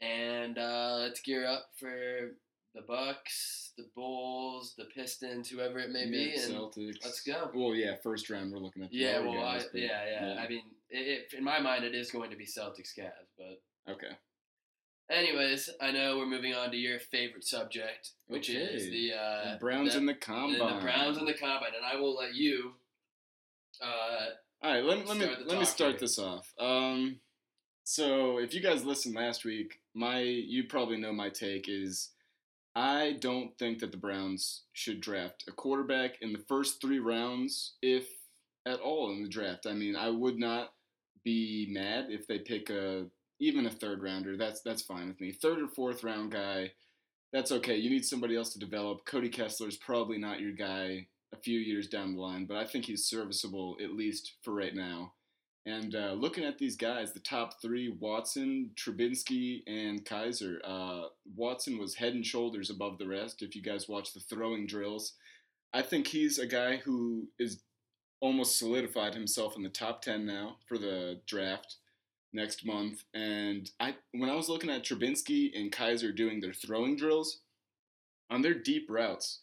and 0.00 0.58
uh, 0.58 0.96
let's 0.98 1.20
gear 1.20 1.46
up 1.46 1.66
for 1.78 2.32
the 2.74 2.82
Bucks, 2.82 3.72
the 3.78 3.86
Bulls, 3.94 4.74
the 4.76 4.86
Pistons, 4.86 5.48
whoever 5.48 5.78
it 5.78 5.90
may 5.90 6.10
be, 6.10 6.32
Yeah, 6.34 6.42
and 6.46 6.54
Celtics. 6.54 6.96
let's 7.04 7.22
go. 7.22 7.48
Well, 7.54 7.74
yeah, 7.76 7.94
first 8.02 8.28
round 8.28 8.52
we're 8.52 8.58
looking 8.58 8.82
at. 8.82 8.90
The 8.90 8.96
Yeah, 8.96 9.20
well, 9.20 9.38
I, 9.42 9.58
guys, 9.58 9.66
but- 9.72 9.80
yeah, 9.82 10.04
yeah, 10.34 10.42
I 10.44 10.48
mean, 10.48 10.62
it, 10.90 11.28
it, 11.32 11.38
in 11.38 11.44
my 11.44 11.60
mind, 11.60 11.84
it 11.84 11.94
is 11.94 12.10
going 12.10 12.30
to 12.30 12.36
be 12.36 12.44
Celtics 12.44 12.90
Cavs. 12.98 13.28
But, 13.38 13.92
okay. 13.92 14.14
Anyways, 15.10 15.70
I 15.80 15.90
know 15.90 16.18
we're 16.18 16.26
moving 16.26 16.54
on 16.54 16.70
to 16.70 16.76
your 16.76 16.98
favorite 16.98 17.44
subject, 17.44 18.10
which 18.26 18.50
is 18.50 18.90
the, 18.90 19.12
uh, 19.12 19.52
the 19.52 19.58
Browns 19.58 19.92
the, 19.92 19.98
in 19.98 20.06
the 20.06 20.12
and 20.12 20.20
combine. 20.20 20.76
the 20.76 20.80
Browns 20.80 21.16
and 21.18 21.28
the 21.28 21.34
combine, 21.34 21.72
and 21.76 21.84
I 21.84 22.00
will 22.00 22.16
let 22.16 22.34
you. 22.34 22.72
Uh, 23.82 24.26
All 24.62 24.72
right, 24.74 24.84
let, 24.84 24.98
me- 24.98 25.04
let 25.06 25.18
me 25.18 25.28
let 25.46 25.58
me 25.58 25.64
start 25.64 25.98
this 25.98 26.18
off. 26.18 26.52
Um, 26.58 27.20
so 27.84 28.38
if 28.38 28.54
you 28.54 28.60
guys 28.60 28.84
listened 28.84 29.14
last 29.14 29.44
week, 29.44 29.80
my 29.94 30.20
you 30.20 30.64
probably 30.64 30.96
know 30.96 31.12
my 31.12 31.28
take 31.28 31.68
is 31.68 32.10
I 32.74 33.16
don't 33.20 33.56
think 33.58 33.78
that 33.78 33.90
the 33.90 33.96
Browns 33.96 34.62
should 34.72 35.00
draft 35.00 35.44
a 35.48 35.52
quarterback 35.52 36.20
in 36.20 36.32
the 36.32 36.42
first 36.48 36.80
three 36.80 36.98
rounds 36.98 37.74
if 37.82 38.06
at 38.66 38.80
all 38.80 39.10
in 39.12 39.22
the 39.22 39.28
draft. 39.28 39.66
I 39.66 39.72
mean, 39.72 39.94
I 39.94 40.10
would 40.10 40.38
not 40.38 40.72
be 41.24 41.68
mad 41.70 42.06
if 42.10 42.26
they 42.26 42.38
pick 42.38 42.68
a 42.70 43.06
even 43.38 43.66
a 43.66 43.70
third 43.70 44.02
rounder. 44.02 44.36
That's 44.36 44.60
that's 44.62 44.82
fine 44.82 45.08
with 45.08 45.20
me. 45.20 45.32
Third 45.32 45.60
or 45.60 45.68
fourth 45.68 46.04
round 46.04 46.32
guy, 46.32 46.72
that's 47.32 47.52
okay. 47.52 47.76
You 47.76 47.90
need 47.90 48.04
somebody 48.04 48.36
else 48.36 48.52
to 48.52 48.58
develop. 48.58 49.04
Cody 49.04 49.28
Kessler 49.28 49.68
is 49.68 49.76
probably 49.76 50.18
not 50.18 50.40
your 50.40 50.52
guy 50.52 51.06
a 51.32 51.36
few 51.36 51.58
years 51.58 51.88
down 51.88 52.14
the 52.14 52.20
line, 52.20 52.46
but 52.46 52.56
I 52.56 52.64
think 52.64 52.84
he's 52.84 53.04
serviceable 53.04 53.76
at 53.82 53.92
least 53.92 54.34
for 54.42 54.52
right 54.54 54.74
now. 54.74 55.12
And 55.66 55.96
uh, 55.96 56.12
looking 56.12 56.44
at 56.44 56.58
these 56.58 56.76
guys, 56.76 57.12
the 57.12 57.18
top 57.18 57.60
three 57.60 57.88
Watson, 57.98 58.70
Trubinsky, 58.76 59.62
and 59.66 60.04
Kizer. 60.04 60.58
Uh, 60.64 61.08
Watson 61.34 61.76
was 61.78 61.96
head 61.96 62.14
and 62.14 62.24
shoulders 62.24 62.70
above 62.70 62.98
the 62.98 63.08
rest. 63.08 63.42
If 63.42 63.56
you 63.56 63.62
guys 63.62 63.88
watch 63.88 64.14
the 64.14 64.20
throwing 64.20 64.68
drills, 64.68 65.14
I 65.74 65.82
think 65.82 66.06
he's 66.06 66.38
a 66.38 66.46
guy 66.46 66.76
who 66.76 67.28
is 67.40 67.62
almost 68.20 68.58
solidified 68.58 69.14
himself 69.14 69.56
in 69.56 69.62
the 69.62 69.68
top 69.68 70.02
10 70.02 70.24
now 70.24 70.56
for 70.68 70.78
the 70.78 71.20
draft 71.26 71.76
next 72.36 72.64
month. 72.64 73.02
And 73.12 73.68
I, 73.80 73.96
when 74.12 74.30
I 74.30 74.36
was 74.36 74.48
looking 74.48 74.70
at 74.70 74.84
Trubinsky 74.84 75.58
and 75.58 75.72
Kizer 75.72 76.14
doing 76.14 76.40
their 76.40 76.52
throwing 76.52 76.96
drills, 76.96 77.40
on 78.30 78.42
their 78.42 78.54
deep 78.54 78.88
routes, 78.88 79.40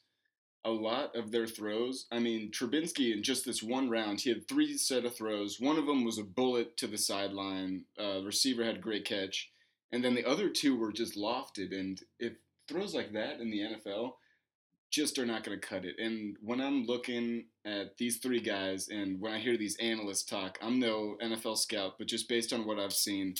a 0.65 0.71
lot 0.71 1.15
of 1.15 1.31
their 1.31 1.47
throws. 1.47 2.05
I 2.11 2.19
mean, 2.19 2.51
Trubinsky 2.51 3.13
in 3.13 3.23
just 3.23 3.45
this 3.45 3.61
one 3.61 3.89
round, 3.89 4.21
he 4.21 4.29
had 4.29 4.47
three 4.47 4.77
set 4.77 5.05
of 5.05 5.15
throws. 5.15 5.59
One 5.59 5.77
of 5.77 5.85
them 5.85 6.05
was 6.05 6.17
a 6.17 6.23
bullet 6.23 6.77
to 6.77 6.87
the 6.87 6.97
sideline. 6.97 7.85
Uh, 7.99 8.21
receiver 8.23 8.63
had 8.63 8.77
a 8.77 8.79
great 8.79 9.05
catch, 9.05 9.51
and 9.91 10.03
then 10.03 10.15
the 10.15 10.25
other 10.25 10.49
two 10.49 10.77
were 10.77 10.91
just 10.91 11.17
lofted. 11.17 11.77
And 11.77 11.99
if 12.19 12.33
throws 12.67 12.95
like 12.95 13.11
that 13.13 13.41
in 13.41 13.51
the 13.51 13.59
NFL 13.59 14.13
just 14.93 15.17
are 15.17 15.25
not 15.25 15.43
going 15.43 15.59
to 15.59 15.67
cut 15.67 15.85
it. 15.85 15.95
And 15.97 16.37
when 16.39 16.61
I'm 16.61 16.85
looking 16.85 17.45
at 17.65 17.97
these 17.97 18.19
three 18.19 18.39
guys, 18.39 18.89
and 18.89 19.19
when 19.19 19.33
I 19.33 19.39
hear 19.39 19.57
these 19.57 19.75
analysts 19.77 20.23
talk, 20.23 20.59
I'm 20.61 20.79
no 20.79 21.17
NFL 21.21 21.57
scout, 21.57 21.95
but 21.97 22.07
just 22.07 22.29
based 22.29 22.53
on 22.53 22.67
what 22.67 22.79
I've 22.79 22.93
seen, 22.93 23.33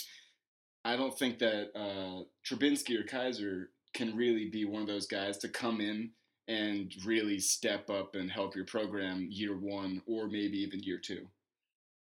I 0.84 0.96
don't 0.96 1.16
think 1.16 1.38
that 1.38 1.68
uh, 1.76 2.24
Trubinsky 2.44 2.98
or 2.98 3.04
Kizer 3.04 3.66
can 3.94 4.16
really 4.16 4.50
be 4.50 4.64
one 4.64 4.82
of 4.82 4.88
those 4.88 5.06
guys 5.06 5.38
to 5.38 5.48
come 5.48 5.80
in 5.80 6.10
and 6.48 6.92
really 7.06 7.38
step 7.38 7.88
up 7.88 8.16
and 8.16 8.28
help 8.28 8.56
your 8.56 8.66
program 8.66 9.28
year 9.30 9.56
one 9.56 10.02
or 10.06 10.26
maybe 10.26 10.58
even 10.58 10.82
year 10.82 10.98
two. 10.98 11.24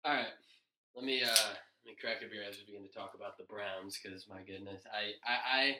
All 0.04 0.16
right, 0.16 0.26
let 0.96 1.06
me 1.06 1.22
uh, 1.22 1.28
let 1.28 1.86
me 1.86 1.96
crack 2.02 2.18
a 2.26 2.30
beer 2.30 2.42
as 2.50 2.58
we 2.58 2.74
begin 2.74 2.88
to 2.88 2.94
talk 2.94 3.14
about 3.16 3.38
the 3.38 3.46
Browns 3.46 4.00
because 4.02 4.28
my 4.28 4.42
goodness, 4.42 4.82
I 4.92 5.32
I. 5.32 5.60
I 5.62 5.76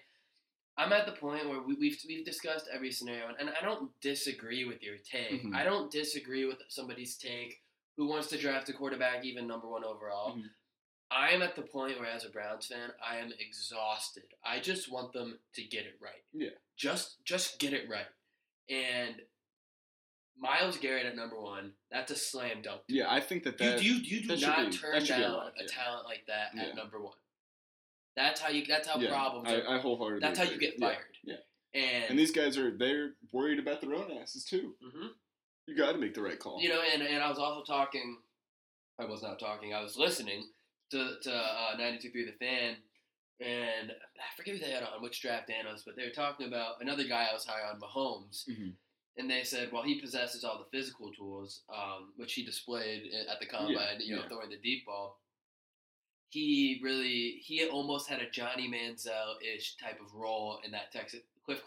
I'm 0.78 0.92
at 0.92 1.06
the 1.06 1.12
point 1.12 1.48
where 1.48 1.62
we, 1.62 1.76
we've 1.76 2.00
we've 2.08 2.26
discussed 2.26 2.68
every 2.74 2.92
scenario, 2.92 3.28
and 3.40 3.50
I 3.50 3.64
don't 3.64 3.92
disagree 4.02 4.66
with 4.66 4.82
your 4.82 4.98
take. 4.98 5.44
Mhm. 5.44 5.54
I 5.56 5.64
don't 5.64 5.92
disagree 5.92 6.46
with 6.46 6.58
somebody's 6.70 7.16
take 7.18 7.62
who 7.96 8.08
wants 8.08 8.28
to 8.30 8.38
draft 8.40 8.70
a 8.70 8.74
quarterback 8.74 9.24
even 9.24 9.46
number 9.48 9.68
one 9.70 9.84
overall. 9.84 10.36
Mhm. 10.36 10.50
I'm 11.12 11.44
at 11.44 11.56
the 11.56 11.62
point 11.62 12.00
where, 12.00 12.10
as 12.10 12.26
a 12.26 12.30
Browns 12.30 12.66
fan, 12.66 12.90
I 13.08 13.18
am 13.18 13.32
exhausted. 13.40 14.24
I 14.44 14.60
just 14.60 14.92
want 14.92 15.14
them 15.14 15.38
to 15.54 15.64
get 15.64 15.86
it 15.86 16.00
right. 16.02 16.24
Yeah. 16.34 16.50
Just 16.76 17.24
just 17.24 17.60
get 17.60 17.74
it 17.74 17.88
right. 17.88 18.08
And 18.68 19.22
Myles 20.36 20.78
Garrett 20.78 21.06
at 21.06 21.16
number 21.16 21.40
one, 21.40 21.74
that's 21.92 22.12
a 22.12 22.16
slam 22.16 22.64
dunk. 22.64 22.82
Yeah, 22.88 23.06
I 23.14 23.20
think 23.20 23.44
that 23.44 23.60
You, 23.62 23.70
that 23.70 23.84
you, 23.84 23.94
you 23.94 24.22
do 24.22 24.28
that 24.30 24.42
not 24.42 24.72
be- 24.72 24.76
turn 24.78 24.94
that 25.00 25.08
down 25.08 25.22
a 25.22 25.52
yeah. 25.62 25.68
talent 25.70 26.06
like 26.06 26.26
that 26.26 26.56
Yeah. 26.56 26.64
at 26.64 26.76
number 26.76 27.00
one. 27.00 27.14
That's 28.16 28.40
how 28.40 28.50
you. 28.50 28.66
That's 28.68 28.88
how 28.88 29.00
yeah, 29.00 29.10
problems. 29.10 29.50
I, 29.50 29.56
are, 29.62 29.78
I 29.78 29.80
wholeheartedly. 29.80 30.20
that's 30.28 30.38
how 30.40 30.46
you 30.46 30.60
get 30.60 30.80
fired. 30.80 30.98
Yeah, 31.24 31.36
And, 31.74 32.04
and 32.12 32.20
these 32.20 32.32
guys 32.32 32.58
are 32.58 32.72
they're 32.78 33.12
worried 33.32 33.60
about 33.60 33.82
their 33.82 33.94
own 33.96 34.12
asses 34.22 34.46
too. 34.46 34.76
Mhm. 34.86 35.10
You 35.68 35.78
got 35.78 35.94
to 35.94 35.98
make 35.98 36.14
the 36.14 36.22
right 36.22 36.38
call. 36.38 36.62
you 36.62 36.70
know, 36.70 36.82
and, 36.82 37.02
and 37.02 37.24
I 37.24 37.30
was 37.30 37.40
also 37.40 37.64
talking. 37.64 38.18
I 39.00 39.06
was 39.06 39.24
not 39.24 39.40
talking. 39.40 39.74
I 39.74 39.82
was 39.82 39.98
listening 39.98 40.44
to 40.92 41.16
to 41.24 41.34
uh, 41.34 41.78
92.3 41.78 42.12
The 42.14 42.32
Fan, 42.40 42.76
and 43.40 43.92
I 43.92 44.36
forget 44.38 44.56
who 44.56 44.60
they 44.60 44.72
had 44.72 44.84
on, 44.84 45.02
which 45.02 45.22
draft 45.22 45.50
analyst, 45.50 45.86
but 45.86 45.96
they 45.96 46.04
were 46.04 46.10
talking 46.12 46.48
about 46.48 46.76
another 46.82 47.06
guy 47.06 47.28
I 47.30 47.34
was 47.34 47.46
high 47.46 47.62
on, 47.68 47.80
Mahomes. 47.80 48.48
Mhm. 48.50 48.74
And 49.16 49.30
they 49.30 49.44
said, 49.44 49.72
well, 49.72 49.84
he 49.84 50.02
possesses 50.02 50.44
all 50.44 50.58
the 50.58 50.76
physical 50.76 51.12
tools, 51.14 51.62
um, 51.72 52.14
which 52.18 52.34
he 52.34 52.44
displayed 52.44 53.04
at 53.30 53.40
the 53.40 53.46
combine, 53.46 54.00
you 54.00 54.16
know, 54.16 54.24
yeah. 54.24 54.28
throwing 54.28 54.50
the 54.50 54.58
deep 54.58 54.88
ball. 54.88 55.20
He 56.34 56.80
really, 56.84 57.42
he 57.46 57.68
almost 57.68 58.10
had 58.10 58.20
a 58.20 58.28
Johnny 58.28 58.68
Manziel-ish 58.68 59.78
type 59.78 60.00
of 60.04 60.16
role 60.16 60.58
in 60.66 60.72
that 60.72 60.92
Texas. 60.92 61.20
Cliff, 61.46 61.62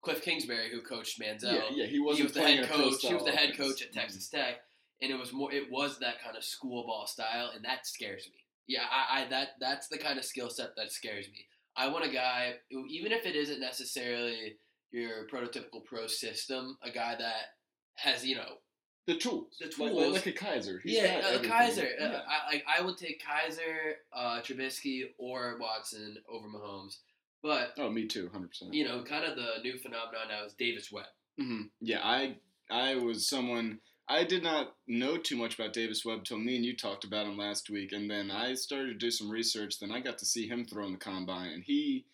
Cliff, 0.00 0.22
Kingsbury, 0.22 0.70
who 0.70 0.80
coached 0.80 1.20
Manziel, 1.20 1.52
yeah, 1.52 1.60
yeah, 1.70 1.84
he 1.84 1.92
he 1.92 2.00
wasn't 2.00 2.28
was 2.28 2.34
the 2.34 2.40
head 2.40 2.66
coach. 2.66 3.02
He 3.02 3.12
was 3.12 3.24
the 3.24 3.32
head 3.32 3.54
coach 3.58 3.82
at 3.82 3.90
mm-hmm. 3.90 4.00
Texas 4.00 4.28
Tech, 4.30 4.60
and 5.02 5.10
it 5.10 5.18
was 5.18 5.34
more. 5.34 5.52
It 5.52 5.70
was 5.70 5.98
that 5.98 6.22
kind 6.24 6.34
of 6.34 6.44
school 6.44 6.86
ball 6.86 7.06
style, 7.06 7.50
and 7.54 7.62
that 7.66 7.86
scares 7.86 8.26
me. 8.32 8.40
Yeah, 8.66 8.84
I, 8.90 9.22
I 9.22 9.28
that 9.28 9.48
that's 9.60 9.88
the 9.88 9.98
kind 9.98 10.18
of 10.18 10.24
skill 10.24 10.48
set 10.48 10.70
that 10.76 10.92
scares 10.92 11.26
me. 11.26 11.44
I 11.76 11.88
want 11.88 12.06
a 12.06 12.08
guy, 12.08 12.54
even 12.70 13.12
if 13.12 13.26
it 13.26 13.36
isn't 13.36 13.60
necessarily 13.60 14.56
your 14.92 15.26
prototypical 15.26 15.84
pro 15.84 16.06
system, 16.06 16.78
a 16.82 16.90
guy 16.90 17.16
that 17.18 17.50
has 17.96 18.24
you 18.24 18.36
know 18.36 18.60
The 19.06 19.16
tools. 19.16 19.56
The 19.60 19.66
Like- 19.66 19.92
tools. 19.92 20.12
Like, 20.14 20.26
a 20.26 20.32
Kizer. 20.32 20.80
He's 20.82 20.96
yeah, 20.96 21.20
got 21.20 21.24
uh, 21.24 21.34
everything. 21.36 21.50
Kizer. 21.50 22.02
Uh, 22.02 22.22
I 22.28 22.52
like 22.52 22.64
I 22.66 22.82
would 22.82 22.96
take 22.98 23.22
Kizer, 23.22 23.94
uh, 24.12 24.40
Trubisky, 24.42 25.04
or 25.18 25.56
Watson 25.60 26.18
over 26.28 26.48
Mahomes, 26.48 26.98
but 27.42 27.72
Oh, 27.78 27.88
me 27.90 28.06
too, 28.06 28.28
hundred 28.32 28.48
percent. 28.48 28.74
you 28.74 28.84
know, 28.84 29.02
kind 29.04 29.24
of 29.24 29.36
the 29.36 29.62
new 29.62 29.78
phenomenon 29.78 30.28
now 30.28 30.44
is 30.44 30.54
Davis 30.54 30.90
Webb. 30.90 31.06
Mm-hmm. 31.40 31.62
Yeah, 31.80 32.00
I 32.02 32.36
I 32.70 32.96
was 32.96 33.28
someone 33.28 33.78
I 34.08 34.24
did 34.24 34.42
not 34.42 34.74
know 34.88 35.16
too 35.16 35.36
much 35.36 35.54
about 35.56 35.72
Davis 35.72 36.04
Webb 36.04 36.24
till 36.24 36.38
me 36.38 36.56
and 36.56 36.64
you 36.64 36.76
talked 36.76 37.04
about 37.04 37.26
him 37.26 37.36
last 37.36 37.70
week, 37.70 37.92
and 37.92 38.10
then 38.10 38.30
I 38.30 38.54
started 38.54 38.88
to 38.88 38.94
do 38.94 39.10
some 39.10 39.30
research. 39.30 39.78
Then 39.78 39.92
I 39.92 40.00
got 40.00 40.18
to 40.18 40.26
see 40.26 40.48
him 40.48 40.64
throw 40.64 40.84
in 40.86 40.92
the 40.92 40.98
combine, 40.98 41.50
and 41.50 41.62
he 41.64 42.06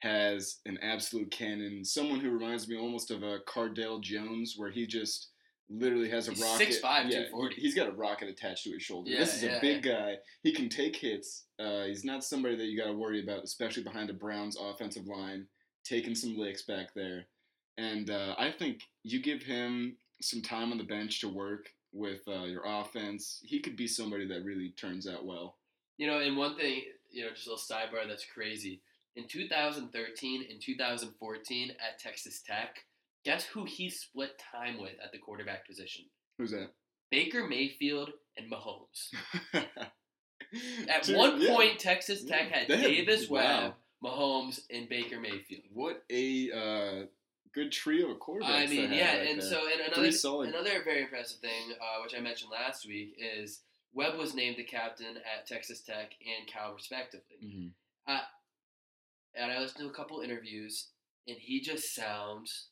has 0.00 0.58
an 0.66 0.78
absolute 0.82 1.30
cannon. 1.30 1.84
Someone 1.84 2.20
who 2.20 2.30
reminds 2.30 2.68
me 2.68 2.76
almost 2.76 3.10
of 3.10 3.22
a 3.22 3.38
Cardale 3.40 4.00
Jones, 4.00 4.54
where 4.56 4.70
he 4.70 4.86
just 4.86 5.28
literally 5.70 6.08
has 6.10 6.28
a 6.28 6.32
He's 6.32 6.42
rocket. 6.42 6.68
6'5", 6.68 6.82
yeah, 6.82 7.00
240. 7.28 7.54
he- 7.56 7.62
He's 7.62 7.74
got 7.74 7.88
a 7.88 7.92
rocket 7.92 8.28
attached 8.28 8.64
to 8.64 8.70
his 8.72 8.82
shoulder. 8.82 9.10
Yeah, 9.10 9.18
this 9.20 9.36
is 9.36 9.42
yeah, 9.42 9.56
a 9.56 9.60
big 9.60 9.82
guy. 9.82 10.16
He 10.42 10.52
can 10.52 10.68
take 10.68 10.96
hits. 10.96 11.44
Uh, 11.58 11.84
he's 11.84 12.04
not 12.04 12.24
somebody 12.24 12.56
that 12.56 12.66
you 12.66 12.78
got 12.78 12.86
to 12.88 12.92
worry 12.96 13.22
about, 13.22 13.44
especially 13.44 13.82
behind 13.82 14.08
the 14.08 14.14
Browns' 14.14 14.56
offensive 14.60 15.06
line, 15.06 15.46
taking 15.84 16.14
some 16.14 16.36
licks 16.36 16.62
back 16.62 16.94
there. 16.94 17.26
And 17.78 18.10
uh, 18.10 18.34
I 18.38 18.50
think 18.50 18.80
you 19.02 19.20
give 19.20 19.42
him 19.42 19.96
some 20.20 20.42
time 20.42 20.70
on 20.72 20.78
the 20.78 20.84
bench 20.84 21.20
to 21.20 21.28
work 21.28 21.68
with 21.92 22.20
uh, 22.28 22.44
your 22.44 22.62
offense. 22.66 23.40
He 23.42 23.60
could 23.60 23.76
be 23.76 23.86
somebody 23.86 24.26
that 24.28 24.44
really 24.44 24.70
turns 24.70 25.06
out 25.08 25.24
well. 25.24 25.56
You 25.96 26.06
know, 26.08 26.18
and 26.20 26.36
one 26.36 26.56
thing, 26.56 26.82
you 27.10 27.24
know, 27.24 27.30
just 27.34 27.46
a 27.46 27.50
little 27.50 27.64
sidebar 27.64 28.08
that's 28.08 28.26
crazy. 28.26 28.80
In 29.16 29.28
2013 29.28 30.44
and 30.50 30.60
2014 30.60 31.70
at 31.70 31.98
Texas 32.00 32.42
Tech, 32.44 32.78
guess 33.24 33.44
who 33.44 33.64
he 33.64 33.90
split 33.90 34.38
time 34.52 34.80
with 34.80 34.94
at 35.02 35.12
the 35.12 35.18
quarterback 35.18 35.66
position? 35.66 36.04
Who's 36.38 36.50
that? 36.52 36.70
Baker 37.10 37.46
Mayfield 37.46 38.10
and 38.36 38.50
Mahomes. 38.50 39.10
At 40.88 41.02
Dude, 41.02 41.16
one 41.16 41.40
yeah. 41.40 41.54
point, 41.54 41.78
Texas 41.80 42.22
Tech 42.24 42.48
Yeah, 42.50 42.58
had 42.58 42.68
they 42.68 42.76
had- 42.76 42.86
Davis 43.06 43.28
wow. 43.28 43.40
Webb, 43.40 43.74
Mahomes, 44.04 44.60
and 44.70 44.88
Baker 44.88 45.18
Mayfield. 45.20 45.62
What 45.72 46.04
a 46.10 46.50
uh, 46.52 47.06
good 47.52 47.72
trio 47.72 48.10
of 48.12 48.18
quarterbacks. 48.18 48.44
I 48.50 48.66
mean, 48.66 48.92
yeah, 48.92 49.16
right 49.18 49.30
and 49.30 49.40
there. 49.42 49.48
so 49.48 49.68
and 49.70 49.80
another 49.80 50.48
another 50.48 50.84
very 50.84 51.02
impressive 51.02 51.38
thing, 51.40 51.72
uh, 51.80 52.02
which 52.02 52.14
I 52.16 52.20
mentioned 52.20 52.50
last 52.52 52.86
week, 52.86 53.16
is 53.18 53.60
Webb 53.92 54.16
was 54.16 54.34
named 54.34 54.56
the 54.56 54.64
captain 54.64 55.16
at 55.16 55.46
Texas 55.46 55.80
Tech 55.80 56.12
and 56.24 56.46
Cal 56.46 56.72
respectively. 56.74 57.36
Mhm. 57.44 57.70
and 59.36 59.50
I 59.50 59.58
listened 59.58 59.80
to 59.80 59.88
a 59.88 59.94
couple 59.94 60.20
interviews, 60.20 60.88
and 61.26 61.36
he 61.38 61.60
just 61.60 61.94
sounds 61.94 62.68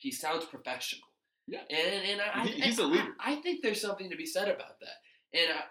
he 0.00 0.10
sounds 0.10 0.44
professional. 0.46 1.02
Yeah. 1.46 1.60
and 1.70 2.04
and 2.10 2.20
I, 2.20 2.46
He- 2.46 2.62
I- 2.62 2.66
he's 2.66 2.78
a 2.78 2.82
I- 2.82 2.86
leader. 2.86 3.14
I, 3.18 3.36
think 3.36 3.62
there's 3.62 3.80
something 3.80 4.10
to 4.10 4.16
be 4.16 4.26
said 4.26 4.48
about 4.48 4.78
that, 4.80 4.98
and 5.38 5.50
I 5.58 5.62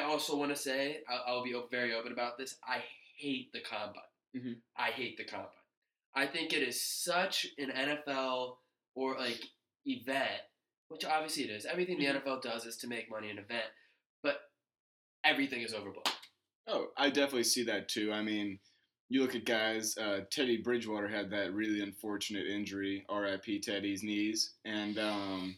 I 0.00 0.04
also 0.04 0.36
want 0.36 0.50
to 0.54 0.56
say 0.56 1.02
I'll, 1.08 1.24
I'll 1.38 1.44
be 1.44 1.54
very 1.70 1.92
open 1.94 2.12
about 2.12 2.38
this. 2.38 2.56
I 2.66 2.82
hate 3.18 3.52
the 3.52 3.60
combine. 3.60 4.02
Mhm. 4.34 4.54
I 4.76 4.90
hate 4.90 5.16
the 5.18 5.24
combine. 5.24 5.48
I 6.14 6.26
think 6.26 6.52
it 6.52 6.62
is 6.62 6.82
such 6.82 7.46
an 7.58 7.70
NFL 7.70 8.56
or 8.94 9.16
like 9.18 9.42
event, 9.84 10.40
which 10.88 11.04
obviously 11.04 11.44
it 11.44 11.50
is. 11.50 11.66
Everything 11.66 11.96
Mhm. 11.98 12.00
the 12.00 12.20
NFL 12.20 12.40
does 12.42 12.64
is 12.64 12.76
to 12.78 12.86
make 12.86 13.10
money 13.10 13.30
an 13.30 13.38
event, 13.38 13.66
but 14.22 14.40
everything 15.24 15.60
is 15.62 15.74
overbooked. 15.74 16.12
Oh, 16.66 16.92
I 16.96 17.10
definitely 17.10 17.44
see 17.44 17.64
that 17.64 17.88
too. 17.90 18.10
I 18.12 18.22
mean, 18.22 18.60
you 19.14 19.22
look 19.22 19.36
at 19.36 19.44
guys. 19.44 19.96
Uh, 19.96 20.22
Teddy 20.30 20.56
Bridgewater 20.56 21.06
had 21.06 21.30
that 21.30 21.52
really 21.54 21.80
unfortunate 21.80 22.46
injury. 22.48 23.04
R.I.P. 23.08 23.60
Teddy's 23.60 24.02
knees, 24.02 24.54
and 24.64 24.98
um, 24.98 25.56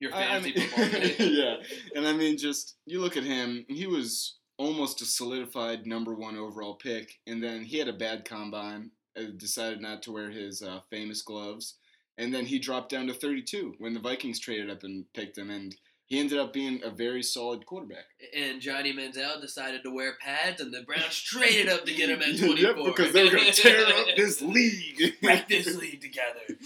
Your 0.00 0.14
I- 0.14 0.36
I 0.36 0.40
mean- 0.40 0.54
football 0.58 1.26
yeah, 1.26 1.56
and 1.94 2.06
I 2.08 2.12
mean, 2.14 2.38
just 2.38 2.76
you 2.86 3.00
look 3.00 3.16
at 3.18 3.24
him. 3.24 3.66
He 3.68 3.86
was 3.86 4.36
almost 4.56 5.02
a 5.02 5.04
solidified 5.04 5.86
number 5.86 6.14
one 6.14 6.36
overall 6.38 6.74
pick, 6.76 7.18
and 7.26 7.42
then 7.42 7.62
he 7.62 7.78
had 7.78 7.88
a 7.88 7.92
bad 7.92 8.24
combine. 8.24 8.90
uh, 9.18 9.24
Decided 9.36 9.82
not 9.82 10.02
to 10.04 10.12
wear 10.12 10.30
his 10.30 10.62
uh, 10.62 10.80
famous 10.90 11.20
gloves, 11.20 11.76
and 12.16 12.32
then 12.32 12.46
he 12.46 12.58
dropped 12.58 12.90
down 12.90 13.06
to 13.08 13.12
32 13.12 13.74
when 13.80 13.92
the 13.92 14.00
Vikings 14.00 14.40
traded 14.40 14.70
up 14.70 14.82
and 14.82 15.04
picked 15.12 15.36
him. 15.36 15.50
And 15.50 15.76
he 16.06 16.18
ended 16.20 16.38
up 16.38 16.52
being 16.52 16.80
a 16.84 16.90
very 16.90 17.22
solid 17.22 17.64
quarterback. 17.64 18.04
And 18.36 18.60
Johnny 18.60 18.92
Manziel 18.92 19.40
decided 19.40 19.82
to 19.84 19.90
wear 19.90 20.14
pads, 20.20 20.60
and 20.60 20.72
the 20.72 20.82
Browns 20.82 21.18
traded 21.20 21.68
up 21.68 21.86
to 21.86 21.94
get 21.94 22.10
him 22.10 22.20
at 22.20 22.38
24. 22.38 22.56
yep, 22.56 22.76
because 22.84 23.12
they 23.12 23.24
were 23.24 23.30
going 23.30 23.50
to 23.50 23.52
tear 23.52 23.86
up 23.86 24.06
this 24.16 24.42
league. 24.42 25.14
Break 25.22 25.48
this 25.48 25.74
league 25.76 26.00
together. 26.00 26.40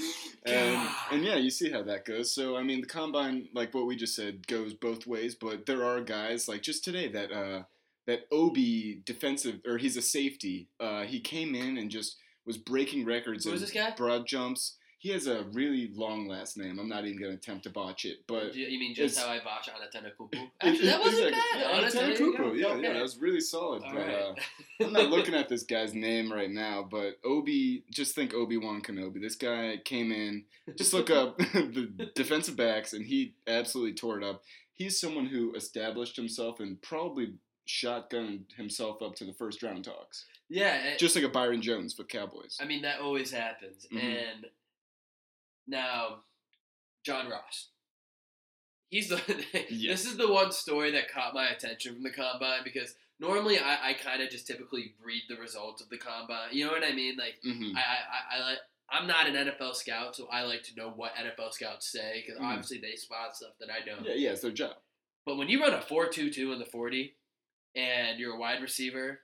And, 0.48 0.88
and 1.10 1.24
yeah, 1.24 1.34
you 1.34 1.50
see 1.50 1.72
how 1.72 1.82
that 1.82 2.04
goes. 2.04 2.32
So 2.32 2.56
I 2.56 2.62
mean, 2.62 2.80
the 2.80 2.86
combine, 2.86 3.48
like 3.52 3.74
what 3.74 3.86
we 3.86 3.96
just 3.96 4.14
said, 4.14 4.46
goes 4.46 4.74
both 4.74 5.04
ways. 5.04 5.34
But 5.34 5.66
there 5.66 5.84
are 5.84 6.00
guys 6.00 6.46
like 6.46 6.62
just 6.62 6.84
today 6.84 7.08
that 7.08 7.32
uh, 7.32 7.62
that 8.06 8.28
Obi 8.30 9.02
defensive 9.04 9.56
or 9.66 9.76
he's 9.78 9.96
a 9.96 10.02
safety. 10.02 10.68
Uh, 10.78 11.02
he 11.02 11.18
came 11.18 11.56
in 11.56 11.76
and 11.76 11.90
just 11.90 12.16
was 12.46 12.58
breaking 12.58 13.04
records. 13.04 13.44
Who 13.44 13.50
of 13.50 13.56
is 13.56 13.62
this 13.62 13.72
guy? 13.72 13.90
Broad 13.96 14.24
jumps. 14.24 14.75
He 14.98 15.10
has 15.10 15.26
a 15.26 15.44
really 15.52 15.90
long 15.94 16.26
last 16.26 16.56
name. 16.56 16.78
I'm 16.78 16.88
not 16.88 17.04
even 17.04 17.18
going 17.20 17.30
to 17.32 17.36
attempt 17.36 17.64
to 17.64 17.70
botch 17.70 18.04
it, 18.06 18.20
but 18.26 18.54
you, 18.54 18.66
you 18.66 18.78
mean 18.78 18.94
just 18.94 19.18
how 19.18 19.28
I 19.28 19.38
botch 19.40 19.68
Anatena 19.68 20.10
Kupu? 20.18 20.30
It- 20.42 20.50
Actually, 20.62 20.86
that 20.86 21.00
wasn't 21.00 21.28
exactly. 21.28 21.60
bad. 21.60 21.60
Yeah, 21.70 21.76
Honestly, 21.78 22.00
Anatana 22.00 22.02
there 22.18 22.26
you 22.26 22.32
Kupo. 22.32 22.38
go. 22.38 22.52
Yeah, 22.54 22.66
Okay. 22.68 22.82
yeah, 22.82 22.92
that 22.94 23.02
was 23.02 23.18
really 23.18 23.40
solid. 23.40 23.82
All 23.84 23.92
but 23.92 24.00
right. 24.06 24.14
uh, 24.14 24.34
I'm 24.86 24.92
not 24.94 25.10
looking 25.10 25.34
at 25.34 25.48
this 25.50 25.64
guy's 25.64 25.92
name 25.94 26.32
right 26.32 26.50
now, 26.50 26.86
but 26.90 27.18
Obi, 27.24 27.84
just 27.90 28.14
think 28.14 28.32
Obi 28.34 28.56
Wan 28.56 28.80
Kenobi. 28.80 29.20
This 29.20 29.36
guy 29.36 29.76
came 29.84 30.10
in, 30.12 30.44
just 30.76 30.94
look 30.94 31.10
up 31.10 31.36
the 31.38 32.10
defensive 32.14 32.56
backs, 32.56 32.92
and 32.94 33.04
he 33.06 33.34
absolutely 33.46 33.94
tore 33.94 34.18
it 34.18 34.24
up. 34.24 34.42
He's 34.72 34.98
someone 34.98 35.26
who 35.26 35.54
established 35.54 36.16
himself 36.16 36.58
and 36.60 36.80
probably 36.82 37.34
shotgunned 37.68 38.52
himself 38.56 39.02
up 39.02 39.14
to 39.16 39.24
the 39.24 39.32
first 39.34 39.62
round 39.62 39.84
talks, 39.84 40.24
yeah, 40.48 40.76
it- 40.84 40.98
just 40.98 41.14
like 41.16 41.24
a 41.24 41.28
Byron 41.28 41.60
Jones 41.60 41.92
for 41.92 42.04
Cowboys. 42.04 42.56
I 42.60 42.64
mean 42.64 42.82
that 42.82 43.00
always 43.00 43.30
happens. 43.30 43.86
Mhm. 43.92 44.00
And 44.02 44.46
now, 45.66 46.18
John 47.04 47.28
Ross. 47.28 47.68
He's 48.88 49.08
the. 49.08 49.20
Yeah. 49.70 49.92
This 49.92 50.04
is 50.06 50.16
the 50.16 50.30
one 50.32 50.52
story 50.52 50.92
that 50.92 51.10
caught 51.10 51.34
my 51.34 51.48
attention 51.48 51.94
from 51.94 52.02
the 52.02 52.10
combine 52.10 52.60
because 52.64 52.94
normally 53.18 53.58
I, 53.58 53.90
I 53.90 53.92
kind 53.94 54.22
of 54.22 54.30
just 54.30 54.46
typically 54.46 54.94
read 55.04 55.22
the 55.28 55.36
results 55.36 55.82
of 55.82 55.88
the 55.88 55.98
combine. 55.98 56.48
You 56.52 56.66
know 56.66 56.72
what 56.72 56.84
I 56.84 56.92
mean? 56.92 57.16
Like 57.16 57.34
hmm 57.42 57.76
I, 57.76 57.80
I, 57.80 57.82
I, 57.82 58.38
I 58.42 58.50
like. 58.50 58.58
I'm 58.88 59.08
not 59.08 59.26
an 59.28 59.34
NFL 59.34 59.74
scout, 59.74 60.14
so 60.14 60.28
I 60.30 60.42
like 60.42 60.62
to 60.64 60.76
know 60.76 60.90
what 60.94 61.16
NFL 61.16 61.52
scouts 61.52 61.90
say 61.90 62.22
because 62.24 62.40
Mhm. 62.40 62.44
obviously 62.44 62.78
they 62.78 62.94
spot 62.94 63.34
stuff 63.36 63.50
that 63.58 63.68
I 63.68 63.84
don't. 63.84 64.04
Yeah, 64.06 64.14
yeah, 64.14 64.30
it's 64.30 64.42
their 64.42 64.52
job. 64.52 64.76
But 65.24 65.36
when 65.38 65.48
you 65.48 65.60
run 65.60 65.74
a 65.74 65.78
4-2-2 65.78 66.52
in 66.52 66.60
the 66.60 66.64
40 66.64 67.16
and 67.74 68.20
you're 68.20 68.36
a 68.36 68.38
wide 68.38 68.62
receiver, 68.62 69.18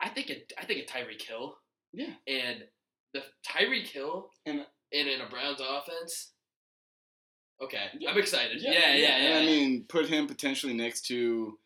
I 0.00 0.08
think 0.08 0.30
a, 0.30 0.42
I 0.58 0.64
think 0.64 0.80
a 0.88 0.90
Tyreek 0.90 1.20
Hill. 1.20 1.58
Yeah. 1.92 2.14
And 2.26 2.64
the 3.14 3.22
Tyreek 3.46 3.86
Hill 3.88 4.30
And- 4.46 4.66
and 4.92 5.08
in 5.08 5.20
a 5.20 5.28
Browns 5.28 5.60
offense. 5.60 6.32
Okay, 7.60 7.90
Yeah. 7.98 8.10
I'm 8.10 8.18
excited. 8.18 8.62
Yeah, 8.62 8.72
yeah, 8.72 8.94
yeah. 8.96 9.08
And 9.16 9.34
I 9.38 9.46
mean, 9.46 9.84
put 9.84 10.08
him 10.08 10.26
potentially 10.26 10.72
next 10.72 11.02
to 11.06 11.58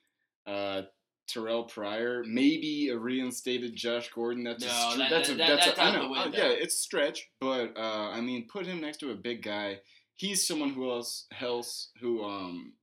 uh, 0.47 0.83
Terrelle 1.29 1.69
Pryor, 1.71 2.23
maybe 2.27 2.89
a 2.89 2.99
reinstated 2.99 3.75
Josh 3.77 4.11
Gordon. 4.13 4.45
That's 4.45 4.65
a 4.65 4.67
No, 4.67 4.73
stre- 4.73 4.99
that- 4.99 5.11
that's 5.11 5.29
a 5.31 5.35
that- 5.37 5.47
that's, 5.49 5.67
that's 5.67 5.79
a, 5.79 5.83
I 5.83 5.93
know, 5.97 6.15
uh, 6.15 6.31
yeah, 6.33 6.49
it's 6.49 6.79
stretch, 6.81 7.31
but 7.41 7.77
uh, 7.77 8.11
I 8.11 8.21
mean, 8.21 8.47
put 8.49 8.67
him 8.67 8.81
next 8.81 8.99
to 8.99 9.11
a 9.13 9.15
big 9.15 9.43
guy. 9.43 9.81
He's 10.17 10.47
someone 10.47 10.71
who 10.71 10.91
else 10.91 11.27
else 11.41 11.91
who 12.01 12.23
um 12.25 12.75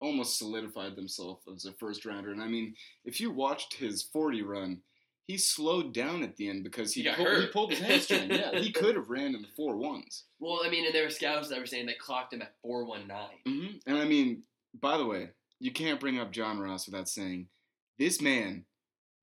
almost 0.00 0.38
solidified 0.38 0.94
themselves 0.96 1.42
as 1.52 1.64
a 1.64 1.72
first 1.72 2.04
rounder. 2.04 2.30
And 2.30 2.42
I 2.42 2.46
mean, 2.46 2.74
if 3.04 3.20
you 3.20 3.30
watched 3.30 3.74
his 3.74 4.02
forty 4.02 4.42
run. 4.42 4.82
He 5.28 5.36
slowed 5.36 5.92
down 5.92 6.22
at 6.24 6.36
the 6.36 6.48
end 6.48 6.64
because 6.64 6.92
he, 6.94 7.02
He 7.02 7.04
got 7.04 7.18
pulled, 7.18 7.40
he 7.42 7.46
pulled 7.48 7.70
his 7.70 7.80
hamstring. 7.80 8.30
yeah, 8.30 8.58
he 8.58 8.72
could 8.80 8.96
have 8.96 9.10
ran 9.10 9.34
in 9.34 9.42
the 9.42 9.48
four 9.54 9.76
ones. 9.76 10.24
well, 10.40 10.60
I 10.64 10.70
mean, 10.70 10.86
and 10.86 10.94
there 10.94 11.04
were 11.04 11.10
scouts 11.10 11.48
that 11.50 11.58
were 11.60 11.66
saying 11.66 11.84
they 11.86 11.92
clocked 11.94 12.32
him 12.32 12.40
at 12.42 12.54
419. 12.62 13.28
hmm 13.46 13.76
And 13.86 13.98
I 13.98 14.04
mean, 14.06 14.42
by 14.80 14.96
the 14.96 15.04
way, 15.06 15.28
you 15.60 15.70
can't 15.70 16.00
bring 16.00 16.18
up 16.18 16.32
John 16.32 16.58
Ross 16.58 16.86
without 16.86 17.08
saying 17.10 17.46
this 17.98 18.20
man 18.22 18.64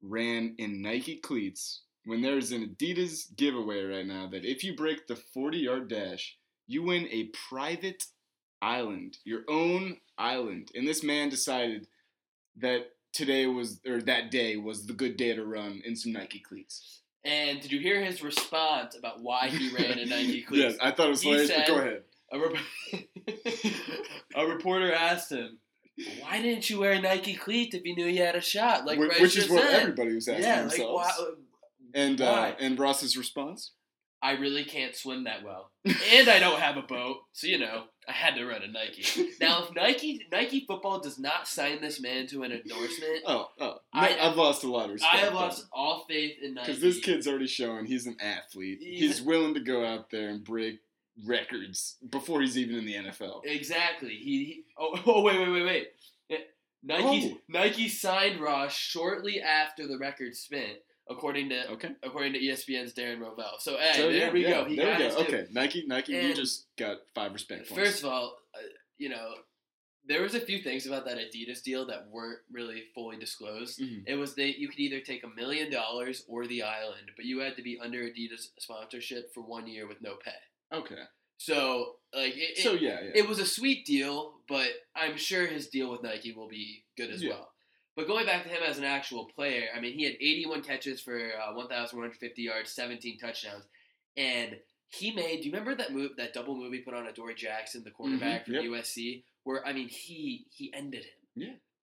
ran 0.02 0.54
in 0.60 0.82
Nike 0.82 1.16
cleats 1.18 1.82
when 2.06 2.22
there's 2.22 2.52
an 2.52 2.64
Adidas 2.76 3.36
giveaway 3.36 3.82
right 3.84 4.06
now 4.06 4.28
that 4.28 4.46
if 4.46 4.64
you 4.64 4.76
break 4.76 5.08
the 5.08 5.16
40 5.16 5.58
yard 5.58 5.88
dash, 5.90 6.38
you 6.68 6.84
win 6.84 7.08
a 7.10 7.30
private 7.50 8.04
island, 8.62 9.18
your 9.24 9.42
own 9.50 9.98
island. 10.20 10.70
And 10.76 10.88
this 10.88 11.04
man 11.04 11.30
decided 11.30 11.88
that 12.58 12.92
today 13.16 13.48
was, 13.48 13.80
or 13.88 14.02
that 14.04 14.30
day 14.30 14.58
was 14.58 14.86
the 14.86 14.94
good 14.94 15.18
day 15.18 15.34
to 15.34 15.44
run 15.46 15.82
in 15.86 15.96
some 15.96 16.12
Nike 16.12 16.40
cleats. 16.40 17.02
And 17.24 17.60
did 17.62 17.72
you 17.72 17.80
hear 17.80 18.04
his 18.04 18.22
response 18.24 18.96
about 18.96 19.22
why 19.22 19.48
he 19.48 19.70
ran 19.76 19.98
in 19.98 20.10
Nike 20.10 20.44
cleats? 20.44 20.64
yes, 20.64 20.78
I 20.82 20.92
thought 20.92 21.08
it 21.08 21.12
was 21.12 21.22
He 21.22 21.30
hilarious, 21.30 21.52
but 21.52 21.58
said- 21.66 21.68
go 21.68 21.78
ahead. 21.80 22.04
A, 24.36 24.42
a 24.42 24.48
reporter 24.48 24.92
asked 24.94 25.32
him, 25.32 25.60
"Why 26.22 26.42
didn't 26.42 26.70
you 26.70 26.80
wear 26.80 27.00
Nike 27.00 27.36
cleats 27.36 27.76
if 27.76 27.86
you 27.86 27.96
knew 27.96 28.08
you 28.08 28.22
had 28.24 28.36
a 28.36 28.42
shot?" 28.42 28.86
Like 28.86 28.98
Wh- 28.98 29.22
Which 29.22 29.38
is 29.38 29.50
what 29.50 29.62
said. 29.64 29.82
everybody 29.82 30.14
was 30.16 30.28
asking 30.28 30.44
yeah, 30.44 30.62
like 30.62 30.70
themselves. 30.72 30.94
why? 30.94 31.12
uh, 31.26 31.32
and, 31.94 32.22
uh, 32.22 32.52
and 32.60 32.78
Ross's 32.80 33.16
response? 33.16 33.72
I 34.26 34.32
really 34.40 34.64
can't 34.64 34.96
swim 34.96 35.26
that 35.26 35.44
well, 35.44 35.72
and 35.86 36.30
I 36.30 36.40
don't 36.40 36.60
have 36.60 36.78
a 36.78 36.82
boat, 36.82 37.18
so 37.34 37.48
you 37.48 37.60
know 37.60 37.84
I 38.08 38.12
had 38.12 38.36
to 38.36 38.46
run 38.46 38.62
a 38.64 38.68
Nike. 38.68 39.06
Now, 39.40 39.64
if 39.64 39.76
Nike 39.76 40.26
Nike 40.32 40.66
football 40.66 41.00
does 41.00 41.20
not 41.20 41.48
sign 41.48 41.82
this 41.82 42.02
man 42.02 42.28
to 42.28 42.44
an 42.44 42.52
endorsement, 42.52 43.24
Oh, 43.28 43.50
oh. 43.60 43.78
I- 43.94 44.08
have 44.10 44.36
lost 44.38 44.64
a 44.64 44.68
lot 44.72 44.86
of 44.86 44.94
respect. 44.94 45.14
I 45.14 45.18
have 45.18 45.34
lost 45.34 45.66
all 45.72 46.06
faith 46.10 46.38
in 46.42 46.54
Nike. 46.56 46.68
Because 46.68 46.82
this 46.82 47.00
kid's 47.00 47.28
already 47.28 47.48
showing 47.48 47.86
he's 47.86 48.08
an 48.08 48.18
athlete. 48.20 48.80
He's- 48.82 49.00
He's 49.02 49.22
willing 49.22 49.54
to 49.54 49.60
go 49.60 49.86
out 49.86 50.10
there 50.10 50.30
and 50.30 50.44
break 50.44 50.80
records 51.26 51.98
before 52.10 52.42
he's 52.42 52.58
even 52.58 52.76
in 52.78 52.86
the 52.86 52.96
NFL. 52.96 53.42
Exactly. 53.46 54.16
He, 54.16 54.44
he 54.46 54.64
oh, 54.78 55.00
oh 55.06 55.22
wait 55.22 55.40
wait 55.40 55.50
wait 55.52 55.66
wait. 55.66 55.88
Nike 56.84 57.32
Oh. 57.34 57.38
Nike 57.48 57.90
signed 57.90 58.40
Ross 58.40 58.72
shortly 58.74 59.42
after 59.42 59.88
the 59.88 59.98
record 59.98 60.36
spent, 60.36 60.78
according 61.10 61.50
to 61.50 61.70
Okay. 61.72 61.92
according 62.04 62.34
to 62.34 62.40
ESPN's 62.40 62.94
Darren 62.94 63.20
Rovell. 63.20 63.60
So 63.60 63.78
hey, 63.78 63.94
So, 63.96 64.02
there 64.04 64.12
yeah, 64.12 64.32
we 64.32 64.44
yeah, 64.44 64.50
go. 64.52 64.66
He 64.66 64.76
there 64.76 64.98
we 64.98 65.08
go. 65.10 65.18
Okay, 65.22 65.48
Nike, 65.52 65.84
Nike, 65.88 66.14
you 66.14 66.34
just 66.34 66.66
got 66.78 66.98
five 67.14 67.34
respect 67.34 67.70
points. 67.70 67.84
First 67.84 68.04
of 68.04 68.10
all, 68.12 68.38
uh, 68.54 68.60
you 68.98 69.10
know, 69.10 69.34
there 70.08 70.22
was 70.22 70.36
a 70.36 70.40
few 70.40 70.60
things 70.60 70.86
about 70.86 71.06
that 71.06 71.18
Adidas 71.18 71.64
deal 71.64 71.86
that 71.88 72.08
weren't 72.10 72.40
really 72.52 72.84
fully 72.94 73.18
disclosed. 73.18 73.80
Mhm. 73.80 74.04
It 74.06 74.16
was 74.16 74.36
that 74.36 74.60
you 74.60 74.68
could 74.70 74.80
either 74.80 75.00
take 75.00 75.24
a 75.24 75.28
million 75.30 75.72
dollars 75.72 76.24
or 76.28 76.46
the 76.46 76.62
island, 76.62 77.12
but 77.16 77.26
you 77.26 77.40
had 77.40 77.56
to 77.56 77.64
be 77.64 77.80
under 77.80 78.04
Adidas 78.04 78.50
sponsorship 78.60 79.34
for 79.34 79.42
one 79.42 79.68
year 79.68 79.88
with 79.88 80.02
no 80.02 80.16
pay. 80.16 80.32
okay. 80.72 81.04
So 81.38 81.98
like 82.14 82.34
it, 82.38 82.58
So 82.60 82.74
yeah, 82.74 83.02
yeah. 83.04 83.12
it 83.16 83.28
was 83.28 83.40
a 83.40 83.46
sweet 83.46 83.86
deal, 83.86 84.40
but 84.48 84.70
I'm 84.96 85.18
sure 85.18 85.46
his 85.48 85.68
deal 85.68 85.92
with 85.92 86.02
Nike 86.02 86.32
will 86.32 86.48
be 86.48 86.86
good 86.96 87.10
as 87.10 87.22
Yeah. 87.22 87.32
well. 87.32 87.55
But 87.96 88.08
going 88.08 88.26
back 88.26 88.44
to 88.44 88.50
him 88.50 88.62
as 88.68 88.78
an 88.78 88.84
actual 88.84 89.26
player, 89.26 89.68
I 89.76 89.80
mean, 89.80 89.94
he 89.94 90.04
had 90.04 90.14
81 90.16 90.64
catches 90.64 91.00
for 91.02 91.18
uh, 91.18 91.54
1,150 91.54 92.42
yards, 92.42 92.72
17 92.72 93.18
touchdowns, 93.18 93.64
and 94.18 94.58
he 94.90 95.12
made. 95.12 95.38
Do 95.42 95.48
you 95.48 95.52
remember 95.54 95.76
that 95.76 95.94
move, 95.94 96.12
that 96.18 96.34
double 96.34 96.56
move 96.56 96.74
he 96.74 96.80
put 96.80 96.94
on 96.94 97.08
Adoree 97.08 97.36
Jackson, 97.36 97.84
the 97.84 97.92
quarterback 97.92 98.42
Mhm, 98.42 98.46
from 98.46 98.54
yep. 98.56 98.64
USC? 98.66 99.24
Where 99.44 99.66
I 99.66 99.74
mean, 99.74 99.88
he 99.90 100.46
he 100.50 100.74
ended 100.74 101.06
him. 101.06 101.12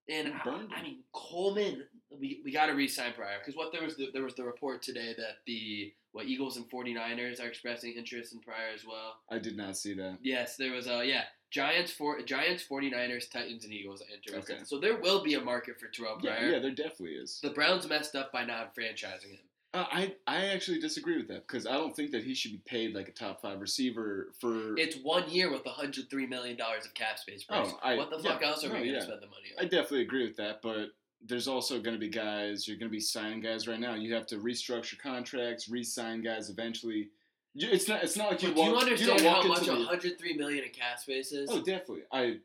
Yeah. 0.07 0.15
And 0.17 0.33
I. 0.33 0.65
I 0.75 0.81
mean, 0.83 0.99
Coleman, 1.13 1.83
we, 2.19 2.41
we 2.43 2.51
got 2.51 2.67
to 2.67 2.73
re-sign 2.73 3.13
Pryor 3.13 3.37
because 3.39 3.55
what 3.55 3.71
there 3.71 3.83
was 3.83 3.95
the, 3.95 4.09
there 4.13 4.23
was 4.23 4.35
the 4.35 4.43
report 4.43 4.81
today 4.81 5.13
that 5.17 5.37
the 5.45 5.93
what 6.11 6.25
Eagles 6.25 6.57
and 6.57 6.69
49ers 6.69 7.41
are 7.43 7.47
expressing 7.47 7.93
interest 7.93 8.33
in 8.33 8.39
Pryor 8.39 8.69
as 8.75 8.85
well. 8.85 9.15
I 9.29 9.39
did 9.39 9.57
not 9.57 9.75
see 9.77 9.93
that. 9.95 10.19
Yes, 10.21 10.57
there 10.57 10.71
was 10.71 10.87
a 10.87 11.05
yeah. 11.05 11.23
Giants 11.49 11.91
for 11.91 12.19
Giants, 12.21 12.63
49ers, 12.69 13.29
Titans, 13.29 13.63
and 13.63 13.71
Eagles 13.71 14.01
are 14.01 14.11
interested. 14.15 14.53
Okay. 14.55 14.63
So 14.65 14.79
there 14.79 14.97
will 14.97 15.23
be 15.23 15.35
a 15.35 15.41
market 15.41 15.75
for 15.79 15.85
Terrelle 15.85 16.21
Yeah, 16.23 16.35
Pryor. 16.35 16.49
yeah, 16.51 16.59
there 16.59 16.71
definitely 16.71 17.11
is. 17.15 17.39
The 17.43 17.51
Browns 17.51 17.87
messed 17.87 18.15
up 18.15 18.31
by 18.31 18.43
not 18.43 18.75
franchising 18.75 19.29
him. 19.31 19.39
Uh, 19.75 19.85
I 19.91 20.13
I 20.27 20.45
actually 20.47 20.79
disagree 20.79 21.17
with 21.17 21.27
that 21.29 21.47
because 21.47 21.65
I 21.65 21.73
don't 21.73 21.95
think 21.95 22.11
that 22.11 22.23
he 22.23 22.35
should 22.35 22.51
be 22.51 22.61
paid 22.65 22.93
like 22.93 23.07
a 23.07 23.11
top 23.11 23.41
five 23.41 23.59
receiver 23.59 24.29
for. 24.39 24.77
It's 24.77 24.97
one 24.97 25.27
year 25.29 25.51
with 25.51 25.65
103 25.65 26.27
million 26.27 26.57
dollars 26.57 26.85
of 26.85 26.93
cap 26.93 27.17
space. 27.17 27.43
Bryce. 27.43 27.71
Oh, 27.71 27.79
I- 27.81 27.97
what 27.97 28.11
the 28.11 28.19
yeah, 28.19 28.33
fuck 28.33 28.43
else 28.43 28.63
are 28.63 28.67
no, 28.67 28.75
we 28.75 28.79
gonna 28.81 28.91
yeah. 28.99 29.03
spend 29.03 29.21
the 29.21 29.27
money 29.27 29.47
I 29.59 29.63
definitely 29.63 30.01
agree 30.03 30.27
with 30.27 30.37
that, 30.37 30.61
but 30.61 30.89
there's 31.25 31.47
also 31.47 31.79
going 31.79 31.95
to 31.95 31.99
be 31.99 32.09
guys. 32.09 32.67
You're 32.67 32.77
going 32.77 32.89
to 32.89 32.95
be 32.95 32.99
signing 32.99 33.41
guys 33.41 33.67
right 33.67 33.79
now. 33.79 33.95
You 33.95 34.13
have 34.13 34.27
to 34.27 34.37
restructure 34.37 34.97
contracts, 34.97 35.69
re-sign 35.69 36.21
guys 36.21 36.49
eventually. 36.49 37.09
You, 37.53 37.69
it's 37.71 37.87
not. 37.87 38.03
It's 38.03 38.17
not 38.17 38.31
like 38.31 38.43
you 38.43 38.49
But 38.49 38.55
do 38.55 38.61
you 38.61 38.75
understand 38.77 39.19
don't 39.19 39.33
how 39.33 39.47
much 39.47 39.59
into 39.59 39.73
103 39.73 40.37
million 40.37 40.63
in 40.65 40.71
cap 40.71 40.99
space 40.99 41.31
is? 41.31 41.49
Oh, 41.51 41.59
definitely. 41.59 42.03
I. 42.11 42.37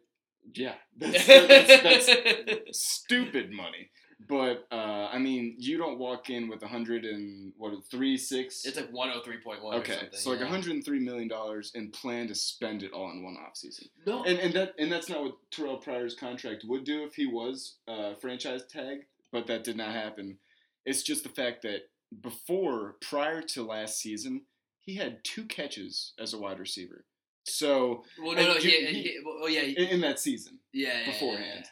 Yeah, 0.54 0.74
that's, 0.96 1.26
that's, 1.26 2.06
that's 2.06 2.80
stupid 2.80 3.50
money. 3.50 3.90
But 4.28 4.66
uh, 4.70 5.08
I 5.10 5.18
mean, 5.18 5.54
you 5.58 5.78
don't 5.78 5.98
walk 5.98 6.28
in 6.28 6.48
with 6.48 6.62
a 6.62 6.68
hundred 6.68 7.04
and 7.06 7.52
what 7.56 7.72
three 7.90 8.16
six. 8.18 8.64
it's 8.66 8.76
like 8.76 8.92
103.1 8.92 9.74
okay, 9.80 9.92
something. 9.92 10.08
so 10.12 10.30
like 10.30 10.38
yeah. 10.40 10.44
103 10.46 11.00
million 11.00 11.28
dollars 11.28 11.72
and 11.74 11.92
plan 11.92 12.28
to 12.28 12.34
spend 12.34 12.82
it 12.82 12.92
all 12.92 13.10
in 13.10 13.22
one 13.24 13.36
off 13.36 13.56
season. 13.56 13.88
No, 14.06 14.24
And 14.24 14.38
and 14.38 14.52
that 14.54 14.74
and 14.78 14.92
that's 14.92 15.08
not 15.08 15.22
what 15.22 15.36
Terrelle 15.50 15.82
Pryor's 15.82 16.14
contract 16.14 16.64
would 16.68 16.84
do 16.84 17.04
if 17.04 17.14
he 17.14 17.26
was 17.26 17.76
uh, 17.88 18.14
franchise 18.20 18.62
tagged, 18.68 19.04
but 19.32 19.46
that 19.46 19.64
did 19.64 19.76
not 19.76 19.92
happen. 19.92 20.38
It's 20.84 21.02
just 21.02 21.22
the 21.22 21.30
fact 21.30 21.62
that 21.62 21.88
before 22.22 22.96
prior 23.00 23.42
to 23.42 23.62
last 23.64 23.98
season, 23.98 24.42
he 24.80 24.94
had 24.96 25.22
two 25.24 25.44
catches 25.44 26.12
as 26.18 26.32
a 26.34 26.38
wide 26.38 26.58
receiver. 26.58 27.04
So 27.44 28.04
Well, 28.22 28.34
no, 28.36 28.44
no, 28.44 28.54
he, 28.54 28.70
he- 28.70 29.02
he, 29.02 29.18
oh 29.26 29.46
yeah, 29.46 29.62
in, 29.62 29.88
in 29.88 30.00
that 30.02 30.18
season, 30.20 30.58
yeah, 30.72 30.88
yeah, 30.88 30.98
yeah, 31.00 31.06
beforehand. 31.12 31.60
yeah. 31.64 31.70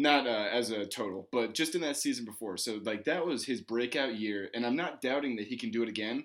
Not 0.00 0.28
uh, 0.28 0.46
as 0.52 0.70
a 0.70 0.86
total, 0.86 1.28
but 1.32 1.54
just 1.54 1.74
in 1.74 1.80
that 1.80 1.96
season 1.96 2.24
before. 2.24 2.56
So 2.56 2.78
like 2.84 3.02
that 3.06 3.26
was 3.26 3.44
his 3.44 3.60
breakout 3.60 4.14
year, 4.16 4.48
and 4.54 4.64
I'm 4.64 4.76
not 4.76 5.00
doubting 5.02 5.34
that 5.36 5.48
he 5.48 5.56
can 5.56 5.70
do 5.72 5.82
it 5.82 5.88
again. 5.88 6.24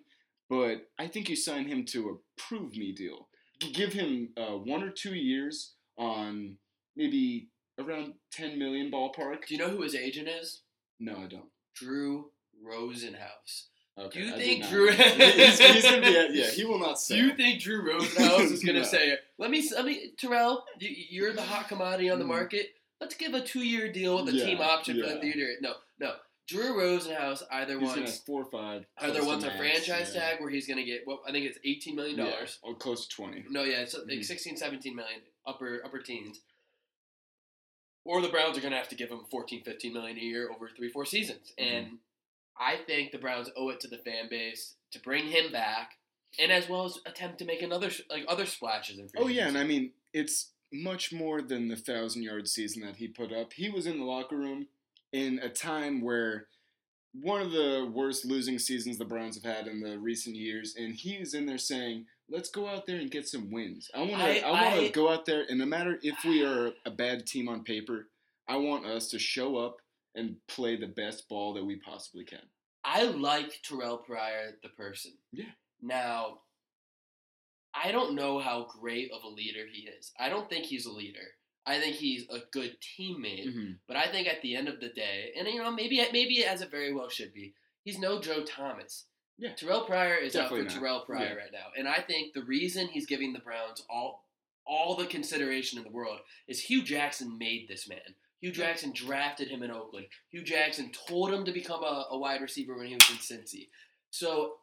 But 0.50 0.88
I 1.00 1.08
think 1.08 1.28
you 1.28 1.36
sign 1.36 1.68
him 1.68 1.84
to 1.86 2.10
a 2.10 2.42
prove 2.42 2.76
me 2.78 2.92
deal. 2.92 3.30
Give 3.74 3.92
him 3.92 4.30
uh, 4.38 4.58
one 4.58 4.84
or 4.84 4.92
two 4.92 5.16
years 5.16 5.74
on 5.98 6.58
maybe 6.96 7.48
around 7.80 8.14
10 8.34 8.60
million 8.60 8.92
ballpark. 8.92 9.48
Do 9.48 9.56
you 9.56 9.58
know 9.58 9.70
who 9.70 9.82
his 9.82 9.96
agent 9.96 10.28
is? 10.28 10.62
No, 11.00 11.14
I 11.18 11.26
don't. 11.28 11.50
Drew 11.76 12.30
Rosenhaus. 12.64 13.68
Okay. 13.98 14.20
Do 14.22 14.26
you 14.28 14.34
I 14.36 14.38
think 14.38 14.68
Drew- 14.68 14.92
he's, 14.92 15.60
he's 15.60 15.84
gonna 15.84 16.02
be 16.02 16.18
at, 16.18 16.34
yeah, 16.34 16.50
he 16.52 16.66
will 16.66 16.80
not 16.80 16.96
Do 17.08 17.16
sell. 17.16 17.18
you 17.18 17.34
think 17.36 17.62
Drew 17.62 17.82
Rosenhaus 17.92 18.52
is 18.52 18.64
going 18.64 18.76
to 18.76 18.82
No. 18.82 18.88
say, 18.88 19.18
"Let 19.38 19.52
me, 19.52 19.68
let 19.76 19.86
me, 19.86 20.12
Terrelle, 20.22 20.62
you, 20.80 20.90
you're 21.10 21.34
the 21.34 21.42
hot 21.44 21.68
commodity 21.68 22.10
on 22.10 22.20
the 22.20 22.26
Mm. 22.26 22.30
market. 22.30 22.68
Let's 23.04 23.16
give 23.16 23.34
a 23.34 23.42
two-year 23.42 23.92
deal 23.92 24.24
with 24.24 24.34
a 24.34 24.38
Yeah, 24.38 24.46
team 24.46 24.62
option 24.62 25.00
for 25.00 25.06
yeah. 25.08 25.14
the 25.16 25.20
theater." 25.20 25.56
No, 25.62 25.76
no. 26.00 26.16
Drew 26.48 26.74
Rosenhaus 26.74 27.42
either 27.52 27.80
He's 27.80 27.90
gonna 27.90 28.02
wants 28.02 28.18
four 28.20 28.42
or 28.44 28.52
five. 28.52 28.86
either 28.98 29.14
close 29.14 29.24
to 29.24 29.28
wants 29.28 29.44
a 29.46 29.48
max, 29.48 29.60
franchise 29.60 30.12
yeah. 30.14 30.20
tag 30.30 30.42
where 30.42 30.50
he's 30.50 30.68
going 30.68 30.78
to 30.78 30.84
get 30.84 31.08
what 31.08 31.22
I 31.26 31.32
think 31.32 31.46
it's 31.46 31.58
18 31.64 31.96
million 31.96 32.18
Yeah, 32.18 32.32
dollars. 32.32 32.60
or 32.62 32.76
close 32.76 33.08
to 33.08 33.16
20. 33.16 33.46
No, 33.50 33.64
yeah, 33.64 33.80
it's 33.82 33.94
like 33.94 34.04
Mhm. 34.20 34.26
16, 34.26 34.58
17 34.58 34.94
million, 34.96 35.22
upper 35.46 35.82
upper 35.86 36.00
teens. 36.00 36.42
Or 38.06 38.22
the 38.22 38.28
Browns 38.30 38.58
are 38.58 38.62
going 38.62 38.72
to 38.74 38.78
have 38.78 38.90
to 38.90 38.96
give 38.96 39.10
him 39.10 39.24
14, 39.32 39.64
15 39.64 39.94
million 39.94 40.18
a 40.18 40.22
year 40.22 40.52
over 40.52 40.68
three, 40.70 40.90
four 40.90 41.06
seasons. 41.06 41.54
Mhm. 41.58 41.64
And 41.66 42.00
I 42.58 42.76
think 42.76 43.12
the 43.12 43.18
Browns 43.20 43.50
owe 43.56 43.70
it 43.70 43.80
to 43.82 43.88
the 43.88 43.98
fan 44.00 44.28
base 44.30 44.76
to 44.92 45.00
bring 45.00 45.28
him 45.30 45.52
back, 45.52 45.98
and 46.38 46.52
as 46.52 46.68
well 46.68 46.84
as 46.86 47.00
attempt 47.06 47.38
to 47.40 47.46
make 47.46 47.62
another 47.62 47.90
like 48.10 48.26
other 48.28 48.46
splashes 48.46 49.00
in 49.00 49.08
free 49.08 49.22
Oh 49.24 49.28
yeah, 49.28 49.48
and. 49.48 49.58
I 49.58 49.64
mean 49.64 49.94
it's 50.12 50.52
much 50.74 51.14
more 51.14 51.42
than 51.42 51.68
the 51.68 51.76
thousand 51.76 52.24
yard 52.24 52.48
season 52.48 52.84
that 52.84 52.98
he 52.98 53.08
put 53.08 53.32
up. 53.32 53.54
He 53.54 53.70
was 53.70 53.86
in 53.86 54.00
the 54.00 54.06
locker 54.06 54.36
room 54.36 54.68
in 55.12 55.40
a 55.40 55.50
time 55.50 56.02
where 56.02 56.48
one 57.14 57.42
of 57.42 57.52
the 57.52 57.90
worst 57.94 58.26
losing 58.26 58.58
seasons 58.58 58.98
the 58.98 59.06
Browns 59.06 59.40
have 59.42 59.56
had 59.56 59.68
in 59.68 59.82
the 59.82 60.00
recent 60.00 60.36
years, 60.36 60.76
and 60.76 60.96
he 60.96 61.20
was 61.20 61.36
in 61.36 61.46
there 61.46 61.60
saying, 61.60 62.08
"Let's 62.28 62.50
go 62.50 62.68
out 62.68 62.88
there 62.88 62.98
and 62.98 63.12
get 63.12 63.28
some 63.28 63.52
wins. 63.52 63.92
I 63.94 64.00
want 64.00 64.14
to. 64.14 64.46
I, 64.46 64.52
want 64.52 64.66
I- 64.66 64.88
to 64.88 64.90
go 64.90 65.10
out 65.10 65.26
there, 65.26 65.46
and 65.48 65.60
no 65.60 65.66
matter 65.66 66.00
if 66.02 66.26
we 66.26 66.44
are 66.44 66.72
a 66.86 66.92
bad 66.92 67.28
team 67.28 67.48
on 67.48 67.64
paper, 67.64 68.08
I 68.48 68.58
want 68.58 68.88
us 68.88 69.10
to 69.10 69.20
show 69.20 69.58
up 69.58 69.78
and 70.16 70.38
play 70.48 70.76
the 70.76 70.88
best 70.88 71.30
ball 71.30 71.54
that 71.54 71.64
we 71.64 71.76
possibly 71.76 72.26
can." 72.26 72.42
I 72.84 73.04
like 73.04 73.62
Terrelle 73.64 74.04
Pryor, 74.04 74.58
the 74.64 74.70
person. 74.70 75.14
Yeah. 75.32 75.46
Now, 75.82 76.40
I 77.76 77.92
don't 77.92 78.16
know 78.16 78.40
how 78.40 78.66
great 78.80 79.12
of 79.12 79.24
a 79.24 79.28
leader 79.28 79.66
he 79.72 79.88
is. 79.88 80.12
I 80.20 80.30
don't 80.30 80.50
think 80.50 80.66
he's 80.66 80.86
a 80.86 80.92
leader. 80.92 81.28
I 81.66 81.80
think 81.80 81.96
he's 81.96 82.28
a 82.30 82.40
good 82.52 82.78
teammate. 82.82 83.48
Mhm. 83.48 83.80
But 83.88 83.98
I 83.98 84.08
think 84.12 84.28
at 84.28 84.42
the 84.42 84.56
end 84.56 84.68
of 84.68 84.80
the 84.80 84.90
day, 84.90 85.32
and 85.38 85.48
you 85.48 85.62
know, 85.62 85.72
maybe 85.72 86.06
maybe 86.12 86.44
as 86.46 86.62
it 86.62 86.70
very 86.72 86.94
well 86.94 87.10
should 87.10 87.34
be, 87.34 87.54
he's 87.84 87.98
no 87.98 88.20
Joe 88.22 88.44
Thomas. 88.44 89.06
Yeah. 89.38 89.54
Terrelle 89.54 89.88
Pryor 89.88 90.16
is 90.18 90.36
out 90.36 90.50
for 90.50 90.62
not. 90.62 90.72
Terrelle 90.72 91.06
Pryor 91.06 91.26
Yeah. 91.30 91.34
right 91.34 91.52
now, 91.52 91.68
and 91.78 91.88
I 91.88 92.02
think 92.02 92.34
the 92.34 92.44
reason 92.44 92.88
he's 92.90 93.06
giving 93.08 93.34
the 93.34 93.40
Browns 93.40 93.84
all 93.90 94.24
all 94.66 94.96
the 94.96 95.06
consideration 95.08 95.78
in 95.78 95.84
the 95.84 95.90
world 95.92 96.20
is 96.48 96.62
Hue 96.62 96.84
Jackson 96.84 97.38
made 97.38 97.68
this 97.68 97.88
man. 97.88 98.16
Hue 98.40 98.52
Jackson 98.52 98.92
drafted 98.94 99.50
him 99.50 99.62
in 99.64 99.72
Oakland. 99.72 100.08
Hue 100.30 100.44
Jackson 100.44 100.90
told 100.92 101.34
him 101.34 101.44
to 101.46 101.52
become 101.52 101.84
a, 101.84 102.08
a 102.12 102.18
wide 102.18 102.42
receiver 102.42 102.78
when 102.78 102.88
he 102.88 102.96
was 102.96 103.10
in 103.10 103.18
Cincy. 103.18 103.70
So. 104.10 104.58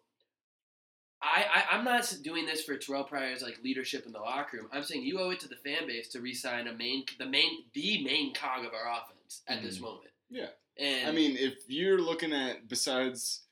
I, 1.22 1.44
I, 1.70 1.76
I'm 1.76 1.84
not 1.84 2.14
doing 2.22 2.46
this 2.46 2.62
for 2.62 2.76
Terrelle 2.76 3.06
Pryor's 3.06 3.42
like 3.42 3.58
leadership 3.62 4.06
in 4.06 4.12
the 4.12 4.18
locker 4.20 4.56
room. 4.56 4.68
I'm 4.72 4.82
saying 4.82 5.02
you 5.02 5.20
owe 5.20 5.30
it 5.30 5.40
to 5.40 5.48
the 5.48 5.56
fan 5.56 5.86
base 5.86 6.08
to 6.08 6.20
re-sign 6.20 6.66
a 6.68 6.72
main, 6.72 7.04
the 7.18 7.26
main, 7.26 7.64
the 7.74 8.02
main 8.04 8.32
cog 8.34 8.64
of 8.64 8.72
our 8.72 8.90
offense 8.90 9.42
at 9.46 9.62
this 9.62 9.78
Mhm. 9.78 9.82
moment. 9.82 10.10
Yeah. 10.30 10.48
And 10.78 11.08
I 11.08 11.12
mean, 11.12 11.36
if 11.36 11.68
you're 11.68 12.00
looking 12.00 12.32
at 12.32 12.68
besides 12.68 13.42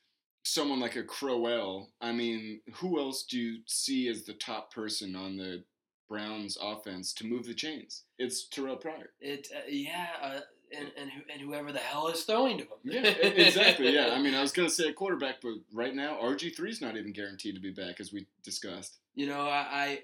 someone 0.44 0.81
like 0.81 0.96
a 0.96 1.04
Crowell, 1.04 1.90
I 2.00 2.12
mean, 2.12 2.62
who 2.76 2.98
else 2.98 3.22
do 3.24 3.38
you 3.38 3.61
see 3.66 4.09
as 4.09 4.22
the 4.24 4.33
top 4.35 4.72
person 4.72 5.14
on 5.14 5.37
the 5.37 5.64
Browns 6.09 6.57
offense 6.59 7.12
to 7.14 7.26
move 7.26 7.44
the 7.46 7.54
chains? 7.54 8.04
It's 8.18 8.48
Terrelle 8.48 8.81
Pryor. 8.81 9.11
it, 9.20 9.48
uh, 9.54 9.61
yeah, 9.68 10.07
uh, 10.22 10.40
and 10.76 10.90
and, 10.96 11.11
and 11.33 11.40
whoever 11.40 11.72
the 11.72 11.78
hell 11.78 12.09
is 12.09 12.24
throwing 12.24 12.59
to 12.59 12.64
him. 12.64 12.78
Yeah, 12.85 13.00
exactly. 13.02 13.92
Yeah, 13.94 14.09
I 14.12 14.20
mean, 14.20 14.35
I 14.35 14.40
was 14.40 14.52
gonna 14.52 14.70
say 14.70 14.88
a 14.88 14.92
quarterback, 14.92 15.40
but 15.40 15.54
right 15.72 15.94
now 15.94 16.18
RG 16.22 16.57
3s 16.57 16.81
not 16.81 16.96
even 16.96 17.12
guaranteed 17.12 17.54
to 17.54 17.61
be 17.61 17.70
back, 17.70 18.00
as 18.00 18.12
we 18.12 18.26
discussed. 18.44 18.96
you 19.14 19.26
know, 19.26 19.42
I, 19.42 19.66
I 19.72 20.02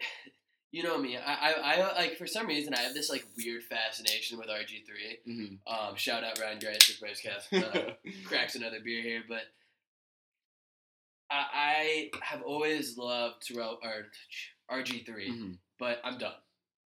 you 0.72 0.82
know 0.82 0.96
me. 0.98 1.16
I, 1.16 1.34
I, 1.50 1.52
I 1.76 1.92
like 1.94 2.16
for 2.16 2.26
some 2.26 2.46
reason 2.46 2.74
I 2.74 2.80
have 2.80 2.94
this 2.94 3.10
like 3.10 3.24
weird 3.36 3.64
fascination 3.64 4.38
with 4.38 4.48
RG 4.48 4.86
three. 4.86 5.18
Mm-hmm. 5.28 5.72
Um, 5.88 5.96
shout 5.96 6.24
out 6.24 6.38
Ryan 6.40 6.58
the 6.60 6.94
Price 7.00 7.20
Cast. 7.20 7.52
Uh, 7.52 7.92
cracks 8.24 8.54
another 8.54 8.78
beer 8.84 9.02
here, 9.02 9.22
but 9.28 9.42
I, 11.30 12.10
I 12.12 12.24
have 12.24 12.42
always 12.42 12.96
loved 12.98 13.46
Terrelle 13.48 13.76
or 13.82 14.06
RG 14.70 15.06
3 15.06 15.30
Mhm. 15.30 15.58
but 15.78 16.00
I'm 16.04 16.18
done. 16.18 16.34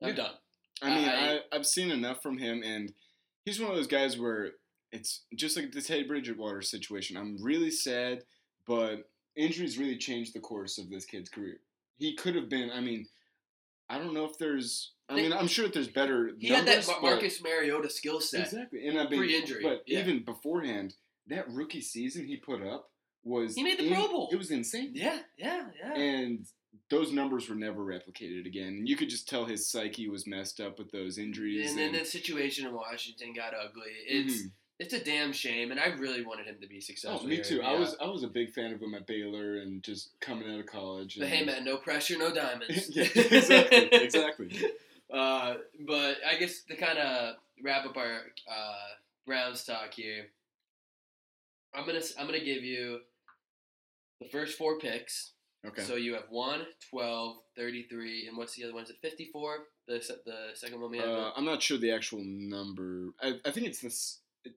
I'm 0.01 0.09
Yeah. 0.09 0.15
done. 0.15 0.33
I 0.81 0.89
mean, 0.95 1.07
I- 1.07 1.35
I, 1.35 1.39
I've 1.51 1.65
seen 1.65 1.91
enough 1.91 2.21
from 2.21 2.37
him, 2.37 2.61
and 2.63 2.93
he's 3.45 3.59
one 3.59 3.69
of 3.69 3.75
those 3.77 3.87
guys 3.87 4.17
where 4.19 4.51
it's 4.91 5.21
just 5.35 5.55
like 5.57 5.71
the 5.71 5.81
Teddy 5.81 6.03
Bridgewater 6.03 6.61
situation. 6.61 7.17
I'm 7.17 7.37
really 7.41 7.71
sad, 7.71 8.23
but 8.67 9.09
injuries 9.35 9.77
really 9.77 9.97
changed 9.97 10.33
the 10.33 10.39
course 10.39 10.77
of 10.77 10.89
this 10.89 11.05
kid's 11.05 11.29
career. 11.29 11.57
He 11.97 12.15
could 12.15 12.35
have 12.35 12.49
been. 12.49 12.69
I 12.71 12.79
mean, 12.81 13.07
I 13.89 13.97
don't 13.97 14.13
know 14.13 14.25
if 14.25 14.37
there's. 14.37 14.91
I 15.09 15.15
Think- 15.15 15.29
mean, 15.29 15.37
I'm 15.37 15.47
sure 15.47 15.65
that 15.65 15.73
there's 15.73 15.87
better. 15.89 16.31
He 16.39 16.47
had 16.47 16.65
that 16.65 16.65
numbers, 16.67 16.87
Mar- 16.87 17.01
but- 17.01 17.09
Marcus 17.11 17.41
Mariota 17.43 17.89
skill 17.89 18.19
set. 18.21 18.41
exactly, 18.45 18.87
and 18.87 18.99
I 18.99 19.07
mean, 19.09 19.19
pre-injury, 19.19 19.61
But 19.63 19.83
yeah. 19.85 19.99
even 19.99 20.23
beforehand, 20.23 20.95
that 21.27 21.49
rookie 21.49 21.81
season 21.81 22.25
he 22.25 22.37
put 22.37 22.61
up 22.65 22.89
was 23.23 23.55
He 23.55 23.63
made 23.63 23.79
the 23.79 23.89
Pro 23.93 24.07
Bowl. 24.07 24.29
It 24.31 24.35
was 24.37 24.51
insane. 24.51 24.91
Yeah, 24.93 25.19
yeah, 25.37 25.67
yeah. 25.79 25.93
And 25.93 26.45
those 26.89 27.11
numbers 27.11 27.49
were 27.49 27.55
never 27.55 27.81
replicated 27.81 28.45
again. 28.45 28.83
You 28.85 28.95
could 28.95 29.09
just 29.09 29.27
tell 29.27 29.45
his 29.45 29.67
psyche 29.67 30.07
was 30.09 30.27
messed 30.27 30.59
up 30.59 30.77
with 30.79 30.91
those 30.91 31.17
injuries. 31.17 31.69
and 31.71 31.79
then 31.79 31.93
the 31.93 32.05
situation 32.05 32.67
in 32.67 32.73
Washington 32.73 33.33
got 33.33 33.53
ugly. 33.53 33.91
Mm-hmm. 34.11 34.27
It's 34.29 34.43
it's 34.79 34.93
a 34.93 35.03
damn 35.03 35.31
shame, 35.31 35.71
and 35.71 35.79
I 35.79 35.87
really 35.87 36.25
wanted 36.25 36.47
him 36.47 36.57
to 36.61 36.67
be 36.67 36.81
successful. 36.81 37.21
Oh, 37.23 37.27
me 37.27 37.35
here, 37.35 37.43
too. 37.43 37.61
I 37.61 37.73
was 37.73 37.95
I 38.01 38.07
was 38.07 38.23
a 38.23 38.27
big 38.27 38.51
fan 38.51 38.73
of 38.73 38.81
him 38.81 38.95
at 38.95 39.05
Baylor 39.05 39.57
and 39.57 39.83
just 39.83 40.19
coming 40.19 40.51
out 40.51 40.59
of 40.59 40.65
college. 40.65 41.15
But 41.17 41.27
and- 41.27 41.33
hey, 41.33 41.45
man, 41.45 41.63
no 41.63 41.77
pressure, 41.77 42.17
no 42.17 42.33
diamonds. 42.33 42.89
yeah, 42.95 43.03
exactly, 43.15 43.89
exactly. 43.91 44.61
Uh, 45.13 45.57
but 45.85 46.17
I 46.27 46.37
guess 46.39 46.63
to 46.63 46.75
kind 46.75 46.97
of 46.97 47.35
wrap 47.63 47.85
up 47.85 47.95
our 47.97 48.21
uh, 48.49 48.87
Browns 49.27 49.63
talk 49.63 49.93
here, 49.93 50.25
I'm 51.75 51.85
gonna 51.85 52.01
I'm 52.17 52.25
gonna 52.25 52.39
give 52.39 52.63
you 52.63 52.99
the 54.19 54.27
first 54.29 54.57
four 54.57 54.79
picks. 54.79 55.33
Okay. 55.65 55.81
So 55.81 55.95
you 55.95 56.13
have 56.13 56.25
1, 56.29 56.61
12, 56.89 57.35
33, 57.55 58.27
and 58.27 58.37
what's 58.37 58.55
the 58.55 58.65
other 58.65 58.73
one? 58.73 58.83
Is 58.83 58.89
it 58.89 58.97
54? 59.01 59.57
The 59.87 60.01
se- 60.01 60.15
the 60.25 60.49
second 60.55 60.81
one 60.81 60.91
we 60.91 60.97
have. 60.97 61.07
uh, 61.07 61.31
I'm 61.35 61.45
not 61.45 61.61
sure 61.61 61.77
the 61.77 61.91
actual 61.91 62.21
number. 62.23 63.09
I, 63.21 63.39
I 63.45 63.51
think 63.51 63.67
it's 63.67 63.79
this. 63.79 64.19
It, 64.45 64.53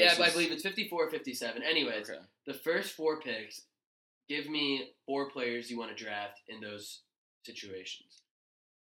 yeah, 0.00 0.14
this 0.14 0.20
I 0.20 0.30
believe 0.32 0.50
it's 0.50 0.62
54 0.62 1.06
or 1.06 1.10
57. 1.10 1.62
Anyways, 1.62 2.10
okay. 2.10 2.18
the 2.46 2.54
first 2.54 2.94
four 2.94 3.20
picks, 3.20 3.62
give 4.28 4.48
me 4.48 4.90
four 5.06 5.30
players 5.30 5.70
you 5.70 5.78
want 5.78 5.96
to 5.96 6.04
draft 6.04 6.40
in 6.48 6.60
those 6.60 7.02
situations. 7.44 8.22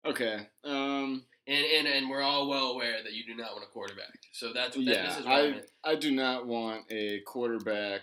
Okay. 0.06 0.46
Um. 0.64 1.24
And, 1.46 1.64
and 1.64 1.86
and 1.88 2.10
we're 2.10 2.20
all 2.22 2.48
well 2.48 2.72
aware 2.72 3.02
that 3.02 3.12
you 3.14 3.24
do 3.24 3.34
not 3.34 3.52
want 3.52 3.64
a 3.64 3.72
quarterback. 3.72 4.18
So 4.32 4.52
that's 4.52 4.76
what 4.76 4.84
that, 4.86 4.94
Yeah. 4.94 5.22
I 5.26 5.60
I. 5.84 5.92
I 5.92 5.96
do 5.96 6.10
not 6.10 6.46
want 6.46 6.84
a 6.90 7.20
quarterback, 7.20 8.02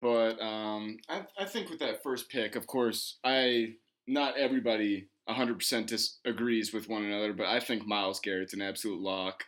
but 0.00 0.40
um. 0.40 0.98
I 1.08 1.22
I 1.38 1.44
think 1.44 1.70
with 1.70 1.80
that 1.80 2.02
first 2.02 2.28
pick, 2.28 2.56
of 2.56 2.66
course, 2.66 3.18
I 3.24 3.74
not 4.06 4.36
everybody 4.36 5.08
100% 5.28 5.86
disagrees 5.86 6.72
with 6.72 6.88
one 6.88 7.04
another, 7.04 7.32
but 7.32 7.46
I 7.46 7.60
think 7.60 7.86
Myles 7.86 8.20
Garrett's 8.20 8.54
an 8.54 8.62
absolute 8.62 9.00
lock. 9.00 9.44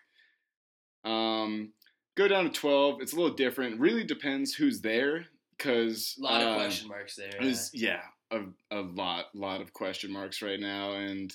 Um, 1.05 1.73
go 2.17 2.29
down 2.29 2.45
to 2.45 2.51
12. 2.51 3.01
It's 3.01 3.13
a 3.13 3.17
little 3.17 3.35
different. 3.35 3.81
Really 3.81 4.05
depends 4.05 4.55
who's 4.55 4.81
there, 4.81 5.27
because 5.57 6.15
A 6.19 6.23
lot 6.23 6.43
of 6.43 6.57
question 6.57 6.89
marks 6.89 7.17
there. 7.17 7.31
There's 7.41 7.71
yeah, 7.75 8.03
a, 8.31 8.43
a 8.71 8.81
lot 8.81 9.27
lot 9.35 9.61
of 9.61 9.73
question 9.73 10.13
marks 10.13 10.43
right 10.43 10.61
now, 10.61 10.93
and 10.93 11.33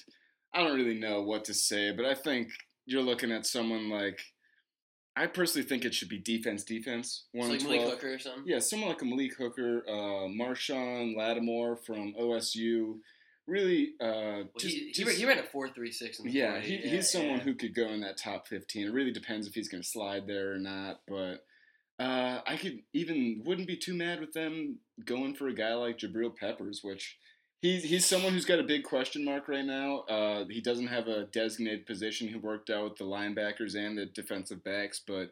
I 0.54 0.64
don't 0.64 0.78
really 0.78 1.00
know 1.00 1.24
what 1.24 1.46
to 1.46 1.54
say. 1.54 1.92
But 1.92 2.06
I 2.06 2.14
think 2.14 2.50
you're 2.86 3.02
looking 3.02 3.32
at 3.32 3.46
someone 3.46 3.90
like 3.90 4.22
I 5.24 5.28
personally 5.28 5.68
think 5.68 5.84
it 5.86 5.94
should 5.94 6.10
be 6.10 6.20
defense 6.20 6.64
defense 6.64 7.26
one 7.32 7.50
like 7.50 7.60
and 7.60 7.64
Malik 7.70 7.82
twelve. 7.82 7.94
Hooker 7.94 8.14
or 8.14 8.20
something. 8.20 8.44
Yeah, 8.46 8.60
someone 8.60 8.90
like 8.90 9.02
a 9.02 9.06
Malik 9.06 9.36
Hooker, 9.38 9.84
uh, 9.88 10.28
Marshon 10.28 11.16
Lattimore 11.18 11.76
from 11.78 12.14
OSU. 12.20 13.00
Really, 13.48 13.94
uh, 14.02 14.06
Well, 14.44 14.50
just, 14.60 14.76
he, 14.76 14.92
just- 14.92 15.08
ran, 15.08 15.16
he 15.18 15.26
ran 15.26 15.40
a 15.40 15.44
four 15.44 15.70
three 15.70 15.92
six 15.92 16.20
in 16.20 16.26
the 16.26 16.32
yeah, 16.32 16.54
40. 16.56 16.68
he, 16.68 16.74
yeah, 16.76 16.90
he's 16.96 17.10
someone 17.10 17.38
yeah. 17.38 17.44
who 17.44 17.56
could 17.56 17.74
go 17.74 17.88
in 17.88 18.02
that 18.02 18.18
top 18.18 18.46
15. 18.48 18.88
It 18.88 18.92
really 18.94 19.12
depends 19.14 19.48
if 19.48 19.54
he's 19.54 19.70
going 19.70 19.82
to 19.82 19.88
slide 19.88 20.28
there 20.28 20.54
or 20.54 20.58
not. 20.60 21.00
But 21.08 21.46
Uh, 21.98 22.42
I 22.46 22.58
could 22.58 22.84
even 22.94 23.42
wouldn't 23.46 23.68
be 23.68 23.78
too 23.78 23.94
mad 23.96 24.20
with 24.20 24.34
them 24.34 24.80
going 25.04 25.34
for 25.34 25.48
a 25.48 25.54
guy 25.56 25.74
like 25.76 25.98
Jabril 25.98 26.36
Peppers, 26.36 26.82
which 26.84 27.18
he's 27.62 27.84
he's 27.84 28.06
someone 28.06 28.34
who's 28.34 28.46
got 28.46 28.60
a 28.60 28.64
big 28.64 28.84
question 28.84 29.26
mark 29.26 29.48
right 29.48 29.66
now. 29.66 30.00
Uh, 30.02 30.46
he 30.50 30.62
doesn't 30.62 30.88
have 30.88 31.08
a 31.08 31.26
designated 31.26 31.86
position. 31.86 32.28
He 32.28 32.36
worked 32.36 32.70
out 32.70 32.84
with 32.84 32.98
the 32.98 33.06
linebackers 33.06 33.76
and 33.76 33.98
the 33.98 34.06
defensive 34.06 34.64
backs, 34.64 35.02
but 35.06 35.32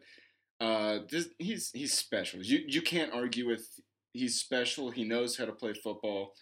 uh, 0.60 1.00
this, 1.10 1.28
he's 1.38 1.70
he's 1.72 1.94
special. 1.94 2.42
You 2.42 2.62
you 2.66 2.82
can't 2.82 3.12
argue 3.12 3.46
with 3.46 3.68
he's 4.12 4.40
special. 4.40 4.90
He 4.90 5.04
knows 5.04 5.36
how 5.36 5.44
to 5.44 5.52
play 5.52 5.74
football. 5.74 6.32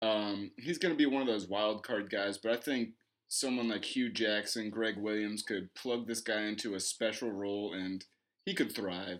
Um, 0.00 0.52
he's 0.56 0.78
going 0.78 0.94
to 0.94 0.98
be 0.98 1.06
one 1.06 1.22
of 1.22 1.28
those 1.28 1.48
wild 1.48 1.82
card 1.82 2.08
guys, 2.08 2.38
but 2.38 2.52
I 2.52 2.56
think 2.56 2.90
someone 3.28 3.68
like 3.68 3.84
Hue 3.84 4.10
Jackson, 4.10 4.70
Gregg 4.70 4.96
Williams 4.96 5.42
could 5.42 5.74
plug 5.74 6.06
this 6.06 6.20
guy 6.20 6.42
into 6.42 6.74
a 6.74 6.80
special 6.80 7.30
role 7.30 7.74
and 7.74 8.04
he 8.46 8.54
could 8.54 8.74
thrive. 8.74 9.18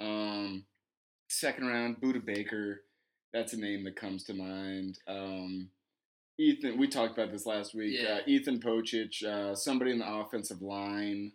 Um, 0.00 0.64
second 1.28 1.68
round, 1.68 2.00
Budda 2.00 2.24
Baker, 2.24 2.82
that's 3.36 3.52
a 3.52 3.56
name 3.58 3.84
that 3.84 3.96
comes 3.96 4.24
to 4.24 4.34
mind. 4.34 4.98
Um, 5.06 5.68
Ethan, 6.38 6.78
we 6.78 6.88
talked 6.88 7.16
about 7.16 7.32
this 7.32 7.46
last 7.46 7.74
week. 7.74 7.96
Yeah. 7.98 8.16
Uh, 8.16 8.20
Ethan 8.26 8.60
Pocic, 8.60 9.22
uh, 9.24 9.54
somebody 9.54 9.90
in 9.90 9.98
the 9.98 10.10
offensive 10.10 10.62
line. 10.62 11.32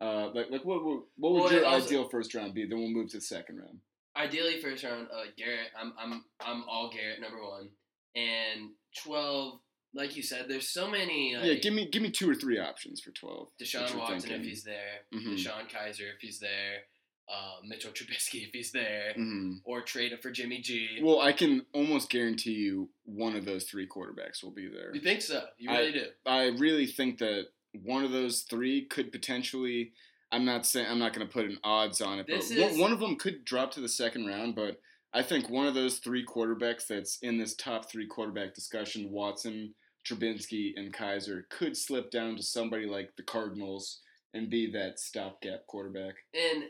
Uh, 0.00 0.30
like, 0.34 0.50
like 0.50 0.64
what, 0.64 0.84
would- 0.84 1.02
what 1.16 1.32
would 1.32 1.42
Well, 1.42 1.52
your 1.52 1.66
also- 1.66 1.86
ideal 1.86 2.08
first 2.08 2.34
round 2.34 2.54
be? 2.54 2.64
Then 2.66 2.78
we'll 2.78 2.88
move 2.88 3.10
to 3.10 3.18
the 3.18 3.22
second 3.22 3.58
round. 3.58 3.80
Ideally, 4.16 4.60
first 4.60 4.82
round, 4.84 5.06
uh, 5.12 5.24
Garrett. 5.36 5.68
I'm 5.78 5.92
I'm 5.98 6.24
I'm 6.40 6.64
all 6.68 6.90
Garrett 6.90 7.20
number 7.20 7.40
one, 7.42 7.68
and 8.16 8.70
twelve. 8.96 9.60
Like 9.94 10.16
you 10.16 10.22
said, 10.22 10.46
there's 10.48 10.68
so 10.68 10.90
many. 10.90 11.36
Like, 11.36 11.44
yeah, 11.46 11.54
give 11.54 11.74
me 11.74 11.88
give 11.88 12.02
me 12.02 12.10
two 12.10 12.28
or 12.28 12.34
three 12.34 12.58
options 12.58 13.00
for 13.00 13.12
twelve. 13.12 13.48
Deshaun 13.60 13.94
Watson 13.96 14.32
if 14.32 14.42
he's 14.44 14.64
there, 14.64 15.02
Mhm. 15.14 15.34
DeShone 15.34 15.68
Kizer 15.70 16.12
if 16.14 16.20
he's 16.20 16.40
there, 16.40 16.84
uh, 17.32 17.56
Mitchell 17.64 17.92
Trubisky 17.94 18.46
if 18.46 18.50
he's 18.52 18.72
there, 18.72 19.14
Mhm. 19.16 19.60
or 19.64 19.82
trade 19.82 20.12
it 20.12 20.22
for 20.22 20.30
Jimmy 20.30 20.60
G. 20.60 20.98
Well, 21.02 21.20
I 21.20 21.32
can 21.32 21.64
almost 21.72 22.10
guarantee 22.10 22.52
you 22.54 22.88
one 23.04 23.36
of 23.36 23.44
those 23.44 23.64
three 23.64 23.86
quarterbacks 23.86 24.42
will 24.42 24.50
be 24.50 24.68
there. 24.68 24.94
you 24.94 25.00
think 25.00 25.22
so? 25.22 25.46
You 25.58 25.70
I- 25.70 25.78
really 25.78 25.92
do? 25.92 26.06
I 26.26 26.46
really 26.48 26.86
think 26.86 27.18
that 27.18 27.46
one 27.82 28.04
of 28.04 28.10
those 28.10 28.42
three 28.42 28.84
could 28.86 29.12
potentially. 29.12 29.92
I'm 30.32 30.44
not 30.44 30.64
saying 30.64 30.86
I'm 30.88 30.98
not 31.00 31.12
going 31.12 31.26
to 31.26 31.32
put 31.32 31.46
an 31.46 31.58
odds 31.64 32.00
on 32.00 32.18
it, 32.20 32.26
This 32.28 32.50
but 32.50 32.58
one, 32.60 32.70
is- 32.70 32.78
one 32.78 32.92
of 32.92 33.00
them 33.00 33.16
could 33.16 33.44
drop 33.44 33.72
to 33.74 33.80
the 33.80 33.88
second 33.88 34.26
round. 34.26 34.54
But 34.54 34.80
I 35.12 35.22
think 35.22 35.48
one 35.50 35.66
of 35.66 35.74
those 35.74 35.98
three 35.98 36.24
quarterbacks 36.24 36.86
that's 36.86 37.18
in 37.20 37.36
this 37.38 37.54
top 37.56 37.90
three 37.90 38.06
quarterback 38.06 38.54
discussion, 38.54 39.10
Watson, 39.10 39.74
Trubinsky, 40.04 40.72
and 40.76 40.92
Kizer, 40.94 41.48
could 41.48 41.76
slip 41.76 42.10
down 42.12 42.36
to 42.36 42.42
somebody 42.44 42.86
like 42.86 43.14
the 43.16 43.22
Cardinals 43.24 44.00
and 44.32 44.48
be 44.48 44.70
that 44.70 45.00
stopgap 45.00 45.66
quarterback. 45.66 46.14
And 46.32 46.62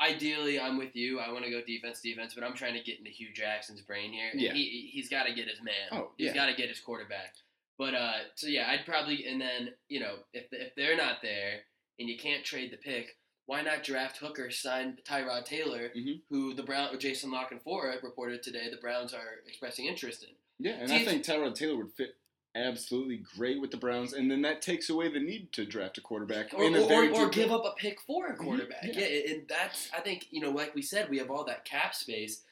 ideally, 0.00 0.58
I'm 0.60 0.78
with 0.78 0.94
you. 0.94 1.18
I 1.20 1.30
want 1.32 1.44
to 1.44 1.50
go 1.50 1.60
defense, 1.66 2.00
defense, 2.00 2.34
but 2.34 2.44
I'm 2.44 2.54
trying 2.54 2.74
to 2.74 2.82
get 2.82 2.98
into 2.98 3.10
Hue 3.10 3.32
Jackson's 3.34 3.80
brain 3.82 4.12
here. 4.12 4.28
And 4.32 4.40
Yeah. 4.40 4.52
He 4.52 4.90
he's 4.92 5.08
got 5.08 5.24
to 5.24 5.34
get 5.34 5.48
his 5.48 5.60
man. 5.62 5.88
Oh, 5.92 6.10
He's 6.16 6.28
yeah. 6.28 6.34
got 6.34 6.46
to 6.46 6.54
get 6.54 6.68
his 6.68 6.80
quarterback. 6.80 7.34
But 7.78 7.94
uh, 7.94 8.12
so 8.34 8.46
yeah, 8.46 8.68
I'd 8.70 8.86
probably 8.86 9.26
and 9.26 9.40
then 9.40 9.70
you 9.88 10.00
know 10.00 10.16
if 10.32 10.44
if 10.52 10.74
they're 10.76 10.96
not 10.96 11.16
there 11.22 11.60
and 11.98 12.08
you 12.08 12.16
can't 12.18 12.44
trade 12.44 12.70
the 12.72 12.76
pick, 12.78 13.16
why 13.46 13.62
not 13.62 13.82
draft 13.84 14.18
Hooker, 14.18 14.50
sign 14.50 14.96
Tyrod 15.08 15.44
Taylor, 15.44 15.90
Mhm. 15.96 16.20
who 16.30 16.54
the 16.54 16.62
Brown 16.62 16.98
Jason 16.98 17.30
La 17.30 17.46
Canfora 17.46 18.02
reported 18.02 18.42
today 18.42 18.68
the 18.70 18.76
Browns 18.78 19.12
are 19.14 19.40
expressing 19.46 19.86
interest 19.86 20.22
in. 20.24 20.30
Yeah, 20.58 20.72
and 20.80 20.90
I 20.92 21.04
think 21.04 21.24
Tyrod 21.24 21.54
Taylor 21.54 21.76
would 21.76 21.92
fit 21.92 22.16
absolutely 22.56 23.22
great 23.36 23.60
with 23.60 23.70
the 23.70 23.76
Browns, 23.76 24.12
and 24.12 24.30
then 24.30 24.42
that 24.42 24.62
takes 24.62 24.88
away 24.88 25.12
the 25.12 25.20
need 25.20 25.52
to 25.52 25.64
draft 25.64 25.98
a 25.98 26.00
quarterback 26.00 26.52
or, 26.54 26.64
a 26.64 26.82
or, 26.82 27.10
or 27.10 27.28
give 27.28 27.52
up 27.52 27.64
a 27.64 27.74
pick 27.76 28.00
for 28.00 28.28
a 28.28 28.36
quarterback. 28.36 28.84
yeah. 28.84 29.06
yeah. 29.06 29.32
and 29.32 29.42
that's 29.48 29.90
I 29.96 30.00
think 30.00 30.26
you 30.30 30.40
know, 30.40 30.50
like 30.50 30.74
we 30.74 30.82
said, 30.82 31.10
we 31.10 31.18
have 31.18 31.30
all 31.30 31.44
that 31.44 31.64
cap 31.64 31.94
space. 31.94 32.42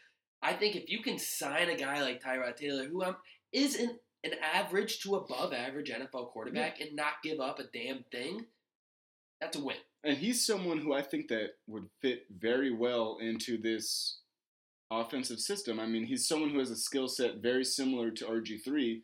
I 0.43 0.53
think 0.53 0.77
if 0.77 0.89
you 0.91 1.03
can 1.03 1.19
sign 1.19 1.71
a 1.71 1.77
guy 1.77 2.03
like 2.03 2.23
Tyrod 2.23 2.57
Taylor, 2.57 2.85
who 2.85 3.03
um, 3.03 3.17
is 3.53 3.77
an 3.77 3.99
an 4.23 4.33
average 4.55 5.01
to 5.01 5.17
above 5.17 5.53
average 5.53 5.91
NFL 5.91 6.31
quarterback, 6.31 6.81
and 6.81 6.95
not 6.95 7.23
give 7.23 7.41
up 7.41 7.59
a 7.59 7.65
damn 7.65 8.05
thing, 8.11 8.47
that's 9.41 9.57
a 9.57 9.63
win. 9.63 9.77
And 10.03 10.19
he's 10.19 10.45
someone 10.45 10.79
who 10.79 10.93
I 10.93 11.03
think 11.03 11.29
that 11.29 11.57
would 11.67 11.89
fit 12.01 12.27
very 12.39 12.73
well 12.73 13.19
into 13.21 13.61
this 13.61 14.19
offensive 14.91 15.41
system. 15.41 15.81
I 15.81 15.87
mean, 15.87 16.05
he's 16.05 16.29
someone 16.29 16.51
who 16.51 16.59
has 16.59 16.71
a 16.71 16.77
skill 16.77 17.09
set 17.09 17.37
very 17.37 17.65
similar 17.65 18.11
to 18.11 18.25
RG3, 18.25 19.01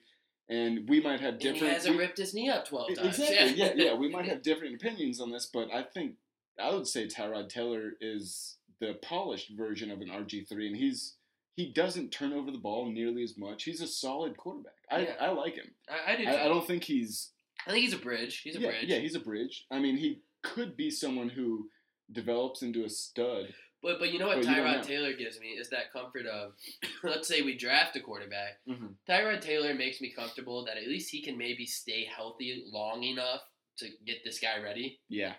and 0.50 0.86
we 0.88 1.00
might 1.00 1.20
have 1.20 1.34
And 1.34 1.42
he 1.42 1.52
different. 1.52 1.72
hasn't 1.74 1.96
we- 1.96 2.02
ripped 2.02 2.18
his 2.18 2.34
knee 2.34 2.50
up 2.50 2.66
twelve 2.66 2.88
times. 2.94 3.18
Exactly. 3.18 3.54
Yeah, 3.56 3.72
yeah. 3.74 3.94
We 3.94 4.10
might 4.10 4.26
have 4.26 4.42
different 4.42 4.74
opinions 4.74 5.20
on 5.20 5.30
this, 5.30 5.46
but 5.46 5.72
I 5.72 5.82
think 5.82 6.16
I 6.62 6.70
would 6.74 6.86
say 6.86 7.06
Tyrod 7.06 7.48
Taylor 7.48 7.92
is 8.00 8.56
the 8.80 8.94
polished 9.00 9.50
version 9.56 9.90
of 9.90 10.00
an 10.00 10.08
RG3, 10.08 10.50
and 10.66 10.76
he's 10.76 11.14
he 11.56 11.66
doesn't 11.72 12.10
turn 12.10 12.32
over 12.32 12.50
the 12.50 12.58
ball 12.58 12.90
nearly 12.90 13.22
as 13.22 13.36
much. 13.38 13.64
He's 13.64 13.80
a 13.80 13.86
solid 13.86 14.36
quarterback. 14.36 14.72
I, 14.90 15.00
Yeah. 15.00 15.14
I 15.20 15.30
like 15.30 15.54
him. 15.56 15.70
I, 15.88 16.12
I 16.12 16.16
do. 16.16 16.24
Too. 16.24 16.30
I, 16.30 16.44
I 16.44 16.48
don't 16.48 16.66
think 16.66 16.84
he's 16.84 17.30
I 17.66 17.70
think 17.72 17.84
he's 17.84 17.92
a 17.94 17.98
bridge. 17.98 18.40
He's 18.42 18.56
a 18.56 18.60
yeah, 18.60 18.68
bridge. 18.70 18.84
Yeah, 18.88 18.98
he's 18.98 19.14
a 19.14 19.20
bridge. 19.20 19.66
I 19.70 19.78
mean, 19.78 19.96
he 19.98 20.20
could 20.42 20.76
be 20.76 20.90
someone 20.90 21.28
who 21.28 21.68
develops 22.10 22.62
into 22.62 22.84
a 22.84 22.88
stud. 22.88 23.52
But 23.82 23.98
but 23.98 24.12
you 24.12 24.18
know 24.18 24.26
what 24.28 24.36
But 24.42 24.44
you 24.46 24.56
know. 24.56 24.62
Tyrod 24.64 24.82
Taylor 24.82 25.12
gives 25.14 25.40
me 25.40 25.48
is 25.48 25.70
that 25.70 25.92
comfort 25.92 26.26
of 26.26 26.52
let's 27.02 27.26
say 27.28 27.42
we 27.42 27.56
draft 27.56 27.96
a 27.96 28.00
quarterback. 28.00 28.58
Mhm. 28.68 28.94
Tyrod 29.08 29.40
Taylor 29.40 29.74
makes 29.74 30.00
me 30.00 30.12
comfortable 30.12 30.64
that 30.66 30.76
at 30.76 30.86
least 30.86 31.10
he 31.10 31.22
can 31.22 31.38
maybe 31.38 31.64
stay 31.66 32.04
healthy 32.04 32.64
long 32.70 33.02
enough 33.04 33.40
to 33.78 33.88
get 34.06 34.18
this 34.24 34.38
guy 34.38 34.60
ready. 34.62 35.00
Yeah, 35.08 35.34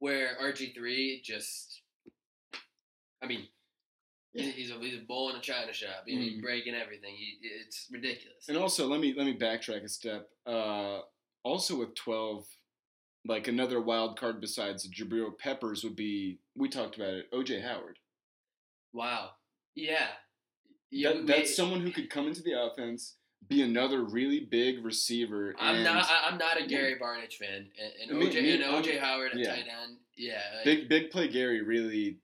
Where 0.00 0.36
RG 0.42 0.74
three 0.74 1.20
just, 1.22 1.82
I 3.22 3.26
mean, 3.26 3.46
Yeah. 4.34 4.46
he's 4.46 4.70
a 4.72 4.78
he's 4.80 4.96
a 4.96 5.04
bull 5.04 5.30
in 5.30 5.36
a 5.36 5.40
china 5.40 5.72
shop. 5.72 6.04
He's 6.06 6.34
Mhm. 6.34 6.42
breaking 6.42 6.74
everything. 6.74 7.14
He, 7.14 7.38
it's 7.42 7.86
ridiculous. 7.92 8.48
and 8.48 8.56
also 8.58 8.88
let 8.88 9.00
me 9.00 9.14
let 9.14 9.26
me 9.26 9.36
backtrack 9.38 9.84
a 9.84 9.88
step. 9.88 10.28
Uh, 10.44 11.02
also 11.44 11.76
with 11.78 11.94
twelve, 11.94 12.48
like 13.24 13.46
another 13.46 13.80
wild 13.80 14.18
card 14.18 14.40
besides 14.40 14.88
Jabril 14.88 15.38
Peppers 15.38 15.84
would 15.84 15.94
be 15.96 16.40
we 16.56 16.68
talked 16.68 16.96
about 16.96 17.14
it. 17.14 17.30
OJ 17.32 17.62
Howard. 17.62 17.98
Wow. 18.92 19.30
Yeah. 19.74 20.06
Yeah, 20.90 21.12
that, 21.14 21.26
that's 21.26 21.56
someone 21.56 21.80
who 21.80 21.90
could 21.90 22.10
come 22.10 22.26
into 22.26 22.42
the 22.42 22.52
offense, 22.60 23.16
be 23.48 23.62
another 23.62 24.02
really 24.04 24.40
big 24.40 24.84
receiver. 24.84 25.54
I'm 25.58 25.82
not. 25.82 26.06
I'm 26.26 26.36
not 26.36 26.60
a. 26.60 26.66
Gary 26.66 26.96
Barnidge 27.02 27.34
fan, 27.34 27.68
and, 27.80 28.10
and 28.10 28.18
Me- 28.18 28.26
OJ 28.26 28.42
me- 28.42 28.52
and 28.52 28.62
OJ 28.62 29.00
Howard 29.00 29.32
at 29.32 29.38
yeah. 29.38 29.46
tight 29.54 29.60
end. 29.82 29.96
Yeah, 30.18 30.40
big 30.64 30.90
big 30.90 31.10
play 31.10 31.28
Gary 31.28 31.62
really. 31.62 32.18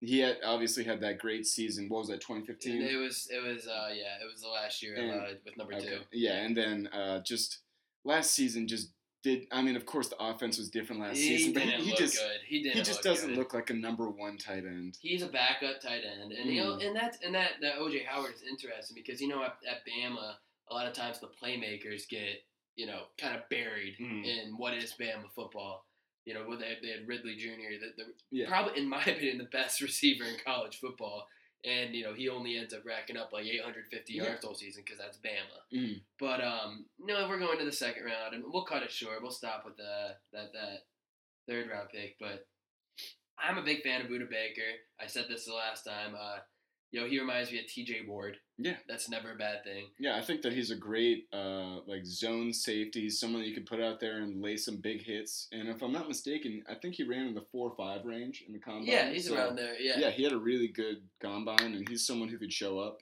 He 0.00 0.18
had 0.20 0.38
obviously 0.44 0.82
had 0.84 1.00
that 1.02 1.18
great 1.18 1.46
season. 1.46 1.88
What 1.90 2.00
was 2.00 2.08
that? 2.08 2.20
2015. 2.22 2.80
It 2.82 2.96
was. 2.96 3.28
It 3.30 3.42
was. 3.46 3.66
Uh, 3.66 3.88
yeah, 3.90 4.16
it 4.22 4.30
was 4.32 4.40
the 4.40 4.48
last 4.48 4.82
year 4.82 4.94
And- 4.96 5.10
uh, 5.10 5.24
with 5.44 5.56
number 5.58 5.74
Okay. 5.74 5.86
two. 5.86 5.98
Yeah, 6.12 6.36
and 6.36 6.56
then 6.56 6.86
uh, 6.94 7.20
just 7.20 7.58
last 8.04 8.30
season 8.30 8.66
just 8.66 8.92
did. 9.26 9.46
I 9.50 9.60
mean, 9.62 9.76
of 9.76 9.84
course, 9.86 10.08
the 10.08 10.16
offense 10.22 10.58
was 10.58 10.68
different 10.70 11.02
last 11.02 11.16
He 11.16 11.36
season, 11.38 11.52
but 11.52 11.62
he, 11.62 11.92
just 11.94 12.16
good. 12.16 12.40
He 12.46 12.62
didn't. 12.62 12.76
he 12.76 12.82
just 12.82 13.04
look 13.04 13.14
doesn't 13.14 13.28
good. 13.30 13.38
look 13.38 13.54
like 13.54 13.70
a 13.70 13.74
number 13.74 14.08
one 14.08 14.38
tight 14.38 14.64
end. 14.64 14.96
He's 15.00 15.22
a 15.22 15.26
backup 15.28 15.80
tight 15.80 16.02
end, 16.04 16.32
and 16.32 16.50
you 16.50 16.62
know, 16.62 16.76
Mm. 16.76 16.86
and 16.86 16.96
that's 16.96 17.18
and 17.24 17.34
that 17.34 17.52
that 17.60 17.76
OJ 17.78 18.04
Howard 18.06 18.34
is 18.34 18.42
interesting 18.48 18.94
because 18.94 19.20
you 19.20 19.28
know 19.28 19.42
at, 19.42 19.56
at 19.70 19.78
Bama, 19.86 20.34
a 20.70 20.74
lot 20.74 20.86
of 20.86 20.92
times 20.94 21.18
the 21.20 21.28
playmakers 21.42 22.08
get 22.08 22.42
you 22.76 22.86
know 22.86 23.02
kind 23.18 23.34
of 23.36 23.48
buried 23.50 23.96
Mm. 24.00 24.24
in 24.24 24.56
what 24.56 24.74
is 24.74 24.94
Bama 24.98 25.30
football. 25.34 25.84
You 26.24 26.34
know, 26.34 26.40
where 26.40 26.56
they, 26.58 26.76
they 26.82 26.88
had 26.88 27.06
Ridley 27.06 27.36
Jr., 27.36 27.78
the, 27.80 28.02
the 28.02 28.04
Yeah. 28.32 28.48
probably 28.48 28.80
in 28.80 28.88
my 28.88 29.00
opinion 29.06 29.38
the 29.38 29.44
best 29.44 29.80
receiver 29.80 30.24
in 30.24 30.34
college 30.44 30.78
football, 30.80 31.28
and 31.64 31.94
you 31.94 32.04
know 32.04 32.14
he 32.14 32.28
only 32.28 32.56
ends 32.56 32.72
up 32.74 32.84
racking 32.86 33.16
up 33.16 33.32
like 33.32 33.44
850 33.46 34.12
Yeah. 34.12 34.24
yards 34.24 34.44
all 34.44 34.54
season 34.54 34.82
because 34.84 34.98
that's 34.98 35.18
Bama. 35.18 35.60
Mm. 35.74 36.00
But 36.18 36.40
um, 36.42 36.86
no, 36.98 37.28
we're 37.28 37.38
going 37.38 37.58
to 37.58 37.64
the 37.64 37.72
second 37.72 38.04
round, 38.04 38.34
and 38.34 38.44
we'll 38.46 38.64
cut 38.64 38.82
it 38.82 38.92
short. 38.92 39.22
We'll 39.22 39.30
stop 39.30 39.64
with 39.64 39.76
the 39.76 40.14
that 40.32 40.52
that 40.52 40.78
third 41.48 41.68
round 41.70 41.88
pick. 41.90 42.16
But 42.20 42.46
I'm 43.38 43.58
a 43.58 43.62
big 43.64 43.82
fan 43.82 44.00
of 44.00 44.06
Budda 44.08 44.28
Baker. 44.30 44.62
I 45.00 45.06
said 45.06 45.26
this 45.28 45.44
the 45.46 45.54
last 45.54 45.82
time. 45.84 46.14
Uh, 46.14 46.38
yo, 46.90 47.06
he 47.06 47.18
reminds 47.18 47.50
me 47.50 47.58
of 47.58 47.66
T.J. 47.66 48.02
Ward. 48.06 48.38
Yeah. 48.58 48.76
that's 48.88 49.10
never 49.10 49.32
a 49.32 49.36
bad 49.36 49.64
thing. 49.64 49.88
Yeah, 49.98 50.16
I 50.16 50.22
think 50.22 50.40
that 50.42 50.52
he's 50.52 50.70
a 50.70 50.76
great 50.76 51.26
uh, 51.32 51.80
like 51.86 52.06
zone 52.06 52.52
safety. 52.52 53.02
He's 53.02 53.20
someone 53.20 53.42
that 53.42 53.48
you 53.48 53.54
could 53.54 53.66
put 53.66 53.80
out 53.80 54.00
there 54.00 54.18
and 54.18 54.42
lay 54.42 54.56
some 54.56 54.76
big 54.76 55.02
hits. 55.04 55.48
And 55.52 55.68
if 55.68 55.82
I'm 55.82 55.92
not 55.92 56.08
mistaken, 56.08 56.62
I 56.68 56.74
think 56.74 56.94
he 56.94 57.04
ran 57.04 57.26
in 57.26 57.34
the 57.34 57.44
four 57.52 57.70
or 57.70 57.76
five 57.76 58.06
range 58.06 58.44
in 58.46 58.52
the 58.52 58.58
combine. 58.58 58.86
yeah, 58.86 59.10
he's 59.10 59.28
so- 59.28 59.36
around 59.36 59.56
there. 59.56 59.78
Yeah. 59.78 59.98
Yeah, 59.98 60.10
he 60.10 60.22
had 60.22 60.32
a 60.32 60.38
really 60.38 60.68
good 60.68 61.02
combine, 61.20 61.74
and 61.74 61.88
he's 61.88 62.06
someone 62.06 62.28
who 62.28 62.38
could 62.38 62.52
show 62.52 62.78
up. 62.78 63.00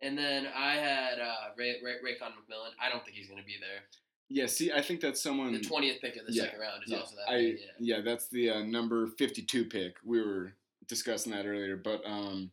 And 0.00 0.16
then 0.16 0.46
I 0.56 0.74
had 0.74 1.18
uh, 1.18 1.34
Ray, 1.56 1.74
Ray, 1.82 1.94
Raekwon 1.94 2.30
McMillan. 2.30 2.70
I 2.80 2.88
don't 2.88 3.04
think 3.04 3.16
he's 3.16 3.26
going 3.26 3.40
to 3.40 3.46
be 3.46 3.56
there. 3.60 3.82
Yeah, 4.30 4.46
see, 4.46 4.70
I 4.70 4.82
think 4.82 5.00
that's 5.00 5.22
someone. 5.22 5.52
The 5.52 5.60
twentieth 5.60 6.00
pick 6.00 6.16
of 6.16 6.26
the 6.26 6.32
yeah, 6.32 6.42
second 6.44 6.60
round 6.60 6.82
is 6.84 6.92
yeah, 6.92 6.98
also 6.98 7.16
that. 7.16 7.32
I, 7.32 7.36
yeah. 7.38 7.54
yeah, 7.78 8.00
that's 8.02 8.28
the 8.28 8.50
uh, 8.50 8.62
number 8.62 9.06
52 9.18 9.64
pick. 9.64 9.96
We 10.04 10.20
were 10.20 10.52
discussing 10.86 11.32
that 11.32 11.46
earlier, 11.46 11.76
but 11.76 12.02
um, 12.04 12.50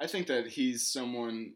I 0.00 0.06
think 0.06 0.26
that 0.28 0.46
he's 0.48 0.86
someone 0.86 1.54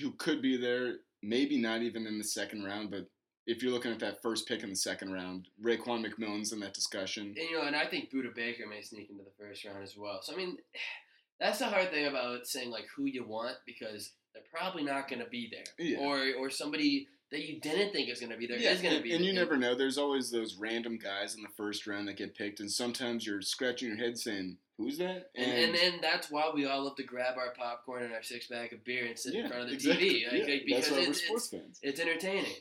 who 0.00 0.12
could 0.12 0.42
be 0.42 0.56
there, 0.56 0.94
maybe 1.22 1.56
not 1.58 1.82
even 1.82 2.06
in 2.06 2.18
the 2.18 2.24
second 2.24 2.64
round, 2.64 2.90
but 2.90 3.06
if 3.46 3.62
you're 3.62 3.72
looking 3.72 3.92
at 3.92 4.00
that 4.00 4.20
first 4.22 4.48
pick 4.48 4.62
in 4.64 4.70
the 4.70 4.76
second 4.76 5.12
round, 5.12 5.46
Raekwon 5.64 6.04
McMillan's 6.04 6.52
in 6.52 6.58
that 6.60 6.74
discussion. 6.74 7.26
And, 7.26 7.48
you 7.50 7.56
know, 7.56 7.64
and 7.66 7.76
I 7.76 7.86
think 7.86 8.10
Budda 8.10 8.34
Baker 8.34 8.66
may 8.66 8.82
sneak 8.82 9.08
into 9.08 9.22
the 9.22 9.30
first 9.38 9.64
round 9.64 9.82
as 9.84 9.96
well. 9.96 10.18
So 10.22 10.32
I 10.34 10.36
mean, 10.36 10.56
that's 11.40 11.58
the 11.60 11.66
hard 11.66 11.90
thing 11.90 12.06
about 12.06 12.46
saying 12.46 12.70
like 12.70 12.86
who 12.96 13.04
you 13.06 13.24
want 13.24 13.56
because 13.66 14.12
they're 14.34 14.42
probably 14.52 14.82
not 14.82 15.08
going 15.08 15.22
to 15.22 15.28
be 15.30 15.50
there, 15.50 15.86
Yeah. 15.86 15.98
or 15.98 16.18
or 16.38 16.50
somebody 16.50 17.06
that 17.30 17.46
you 17.48 17.60
didn't 17.60 17.92
think 17.92 18.08
is 18.08 18.20
going 18.20 18.30
to 18.32 18.38
be 18.38 18.46
there 18.46 18.56
is 18.56 18.62
Yeah, 18.62 18.74
going 18.74 18.82
to 18.90 18.94
and, 18.96 19.02
be. 19.04 19.12
and 19.12 19.20
there. 19.24 19.28
you 19.32 19.34
never 19.38 19.56
know. 19.56 19.74
There's 19.74 19.98
always 19.98 20.30
those 20.30 20.56
random 20.56 20.96
guys 20.98 21.34
in 21.34 21.42
the 21.42 21.48
first 21.56 21.86
round 21.86 22.06
that 22.08 22.16
get 22.16 22.34
picked, 22.36 22.60
and 22.60 22.70
sometimes 22.70 23.26
you're 23.26 23.42
scratching 23.42 23.88
your 23.88 23.96
head 23.96 24.18
saying, 24.18 24.58
"Who's 24.78 24.98
that?" 24.98 25.30
And, 25.34 25.50
and 25.50 25.74
and 25.76 26.02
that's 26.02 26.30
why 26.30 26.50
we 26.54 26.66
all 26.66 26.84
love 26.84 26.96
to 26.96 27.02
grab 27.02 27.36
our 27.38 27.52
popcorn 27.52 28.02
and 28.04 28.12
our 28.12 28.22
six 28.22 28.46
pack 28.46 28.72
of 28.72 28.84
beer 28.84 29.06
and 29.06 29.18
sit 29.18 29.34
in 29.34 29.48
front 29.48 29.62
of 29.62 29.68
the 29.68 29.74
exactly. 29.74 30.08
TV, 30.08 30.32
like, 30.32 30.48
Yeah, 30.48 30.54
like, 30.54 30.64
because 30.66 30.84
that's 30.84 30.90
why 30.90 30.98
we're 30.98 31.10
it's, 31.10 31.24
sports 31.24 31.44
it's, 31.52 31.62
fans. 31.62 31.80
it's 31.82 32.00
entertaining. 32.00 32.54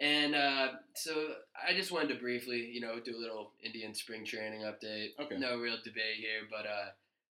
And 0.00 0.34
uh, 0.34 0.68
so 0.94 1.34
I 1.56 1.74
just 1.74 1.92
wanted 1.92 2.08
to 2.08 2.14
briefly, 2.16 2.68
you 2.72 2.80
know, 2.80 2.98
do 2.98 3.16
a 3.16 3.20
little 3.20 3.52
Indian 3.62 3.94
spring 3.94 4.24
training 4.24 4.62
update. 4.62 5.10
Okay. 5.20 5.38
No 5.38 5.58
real 5.58 5.76
debate 5.84 6.16
here, 6.18 6.48
but 6.50 6.66
uh, 6.66 6.90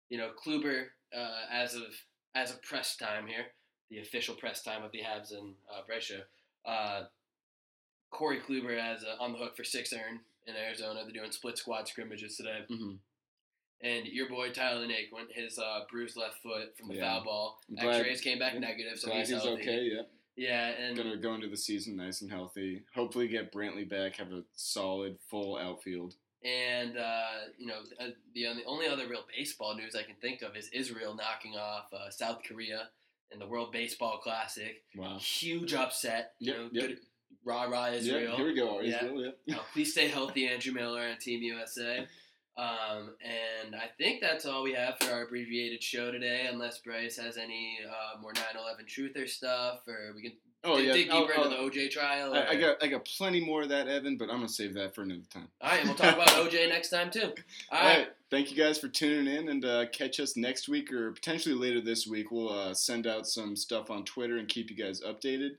you 0.10 0.18
know, 0.18 0.32
Kluber, 0.46 0.88
uh, 1.18 1.42
as 1.52 1.76
of 1.76 1.84
as 2.36 2.52
of 2.52 2.62
press 2.62 2.98
time 2.98 3.26
here, 3.26 3.46
the 3.90 4.00
official 4.00 4.36
press 4.36 4.62
time 4.64 4.84
of 4.84 4.92
the 4.92 5.00
Habs 5.00 5.32
and 5.32 5.54
uh, 5.74 6.00
show, 6.00 6.20
uh, 6.66 7.04
Corey 8.12 8.40
Kluber 8.40 8.80
has 8.80 9.04
uh, 9.04 9.22
on 9.24 9.32
the 9.32 9.38
hook 9.38 9.56
for 9.56 9.64
six 9.64 9.94
earn 9.94 10.20
in 10.46 10.56
Arizona. 10.56 11.02
They're 11.04 11.14
doing 11.14 11.32
split 11.32 11.58
squad 11.58 11.88
scrimmages 11.88 12.36
today. 12.36 12.66
hmm 12.68 12.96
And 13.82 14.06
your 14.08 14.28
boy 14.28 14.50
Tyler 14.52 14.88
Naquin, 14.88 15.28
his 15.32 15.60
uh, 15.60 15.82
bruised 15.92 16.18
left 16.18 16.42
foot 16.42 16.76
from 16.78 16.88
the 16.88 16.96
Yeah. 16.96 17.02
foul 17.16 17.24
ball. 17.24 17.60
X-rays 17.78 18.22
came 18.22 18.40
back 18.40 18.54
yeah, 18.54 18.60
negative, 18.60 18.98
so 19.00 19.12
he's, 19.12 19.30
he's 19.30 19.46
okay. 19.46 19.84
Yeah, 19.94 20.02
Yeah, 20.36 20.68
and 20.70 20.98
gonna 20.98 21.18
go 21.18 21.36
into 21.36 21.48
the 21.48 21.58
season 21.58 21.96
nice 21.96 22.22
and 22.22 22.32
healthy. 22.32 22.84
Hopefully, 22.96 23.28
get 23.28 23.52
Brantley 23.52 23.88
back. 23.88 24.16
Have 24.16 24.32
a 24.32 24.42
solid 24.56 25.18
full 25.30 25.58
outfield. 25.58 26.16
and 26.44 26.98
uh, 26.98 27.26
you 27.58 27.68
know 27.68 27.80
uh, 28.00 28.08
the 28.34 28.48
only, 28.66 28.88
other 28.88 29.08
real 29.08 29.26
baseball 29.36 29.76
news 29.76 29.96
I 29.96 30.04
can 30.04 30.16
think 30.22 30.42
of 30.42 30.56
is 30.56 30.70
Israel 30.74 31.16
knocking 31.16 31.54
off 31.56 31.86
uh, 31.94 32.10
South 32.10 32.42
Korea 32.48 32.90
in 33.32 33.38
the 33.40 33.48
World 33.48 33.72
Baseball 33.72 34.20
Classic. 34.24 34.84
Wow. 34.96 35.18
Huge 35.20 35.74
upset. 35.76 36.34
You 36.40 36.52
Yep, 36.54 36.58
know, 36.60 36.70
yep. 36.72 36.88
good 36.88 36.98
rah 37.44 37.64
rah 37.64 37.88
Israel. 37.90 38.32
Yeah, 38.32 38.36
here 38.38 38.46
we 38.48 38.56
go. 38.56 38.82
Israel. 38.82 39.34
Yeah. 39.46 39.56
Uh, 39.58 39.60
please 39.74 39.92
stay 39.92 40.08
healthy, 40.08 40.48
Andrew 40.48 40.74
Miller 40.74 41.02
and 41.08 41.20
Team 41.20 41.42
USA. 41.44 42.08
Um, 42.58 43.12
and 43.24 43.76
I 43.76 43.90
think 44.00 44.20
that's 44.20 44.46
all 44.48 44.64
we 44.64 44.74
have 44.74 44.96
for 45.00 45.12
our 45.12 45.24
abbreviated 45.26 45.84
show 45.84 46.12
today, 46.12 46.48
unless 46.52 46.80
Bryce 46.80 47.16
has 47.18 47.38
any 47.38 47.78
uh, 47.88 48.20
more 48.20 48.34
9/11 48.34 48.86
truther 48.88 49.30
stuff, 49.30 49.82
or 49.88 50.14
we 50.16 50.24
can 50.24 50.32
Oh 50.64 50.78
dig, 50.78 50.88
yeah. 50.88 50.94
dig 50.94 51.10
I'll- 51.12 51.22
deeper 51.28 51.34
into 51.34 51.56
I'll- 51.56 51.70
the 51.70 51.80
OJ 51.80 51.92
trial. 51.92 52.34
I, 52.34 52.48
I 52.48 52.56
got 52.56 52.84
I 52.84 52.88
got 52.88 53.06
plenty 53.06 53.40
more 53.46 53.62
of 53.62 53.70
that, 53.70 53.88
Evan, 53.88 54.18
but 54.18 54.26
I'm 54.30 54.38
gonna 54.38 54.50
save 54.50 54.74
that 54.74 54.96
for 54.96 55.04
another 55.04 55.22
time. 55.32 55.48
All 55.62 55.70
right, 55.70 55.80
and 55.82 55.90
we'll 55.90 55.98
talk 55.98 56.16
about 56.16 56.30
OJ 56.30 56.68
next 56.70 56.90
time 56.90 57.12
too. 57.12 57.32
All 57.72 57.78
All 57.80 57.86
right. 57.86 57.98
right. 58.00 58.08
Thank 58.32 58.50
you 58.52 58.58
guys 58.58 58.78
for 58.80 58.88
tuning 58.90 59.34
in 59.34 59.50
and 59.50 59.64
uh, 59.64 59.86
catch 59.94 60.20
us 60.20 60.36
next 60.36 60.68
week 60.68 60.92
or 60.92 61.12
potentially 61.12 61.56
later 61.56 61.80
this 61.80 62.08
week. 62.08 62.32
We'll 62.32 62.50
uh, 62.50 62.74
send 62.74 63.06
out 63.08 63.26
some 63.28 63.56
stuff 63.56 63.90
on 63.92 64.04
Twitter 64.04 64.38
and 64.38 64.48
keep 64.50 64.70
you 64.70 64.76
guys 64.76 65.00
updated. 65.02 65.52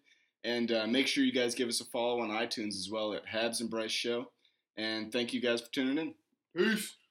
And 0.45 0.71
uh, 0.71 0.87
make 0.87 1.07
sure 1.07 1.25
you 1.25 1.33
guys 1.33 1.55
give 1.55 1.69
us 1.69 1.81
a 1.81 1.85
follow 1.87 2.21
on 2.21 2.29
iTunes 2.29 2.77
as 2.77 2.89
well 2.91 3.15
at 3.15 3.25
Habs 3.27 3.61
and 3.61 3.71
Bryce 3.71 3.91
Show. 3.91 4.31
And 4.77 5.11
thank 5.11 5.33
you 5.33 5.41
guys 5.41 5.63
for 5.63 5.71
tuning 5.73 5.97
in. 5.99 6.15
É 6.55 6.63
isso. 6.63 7.08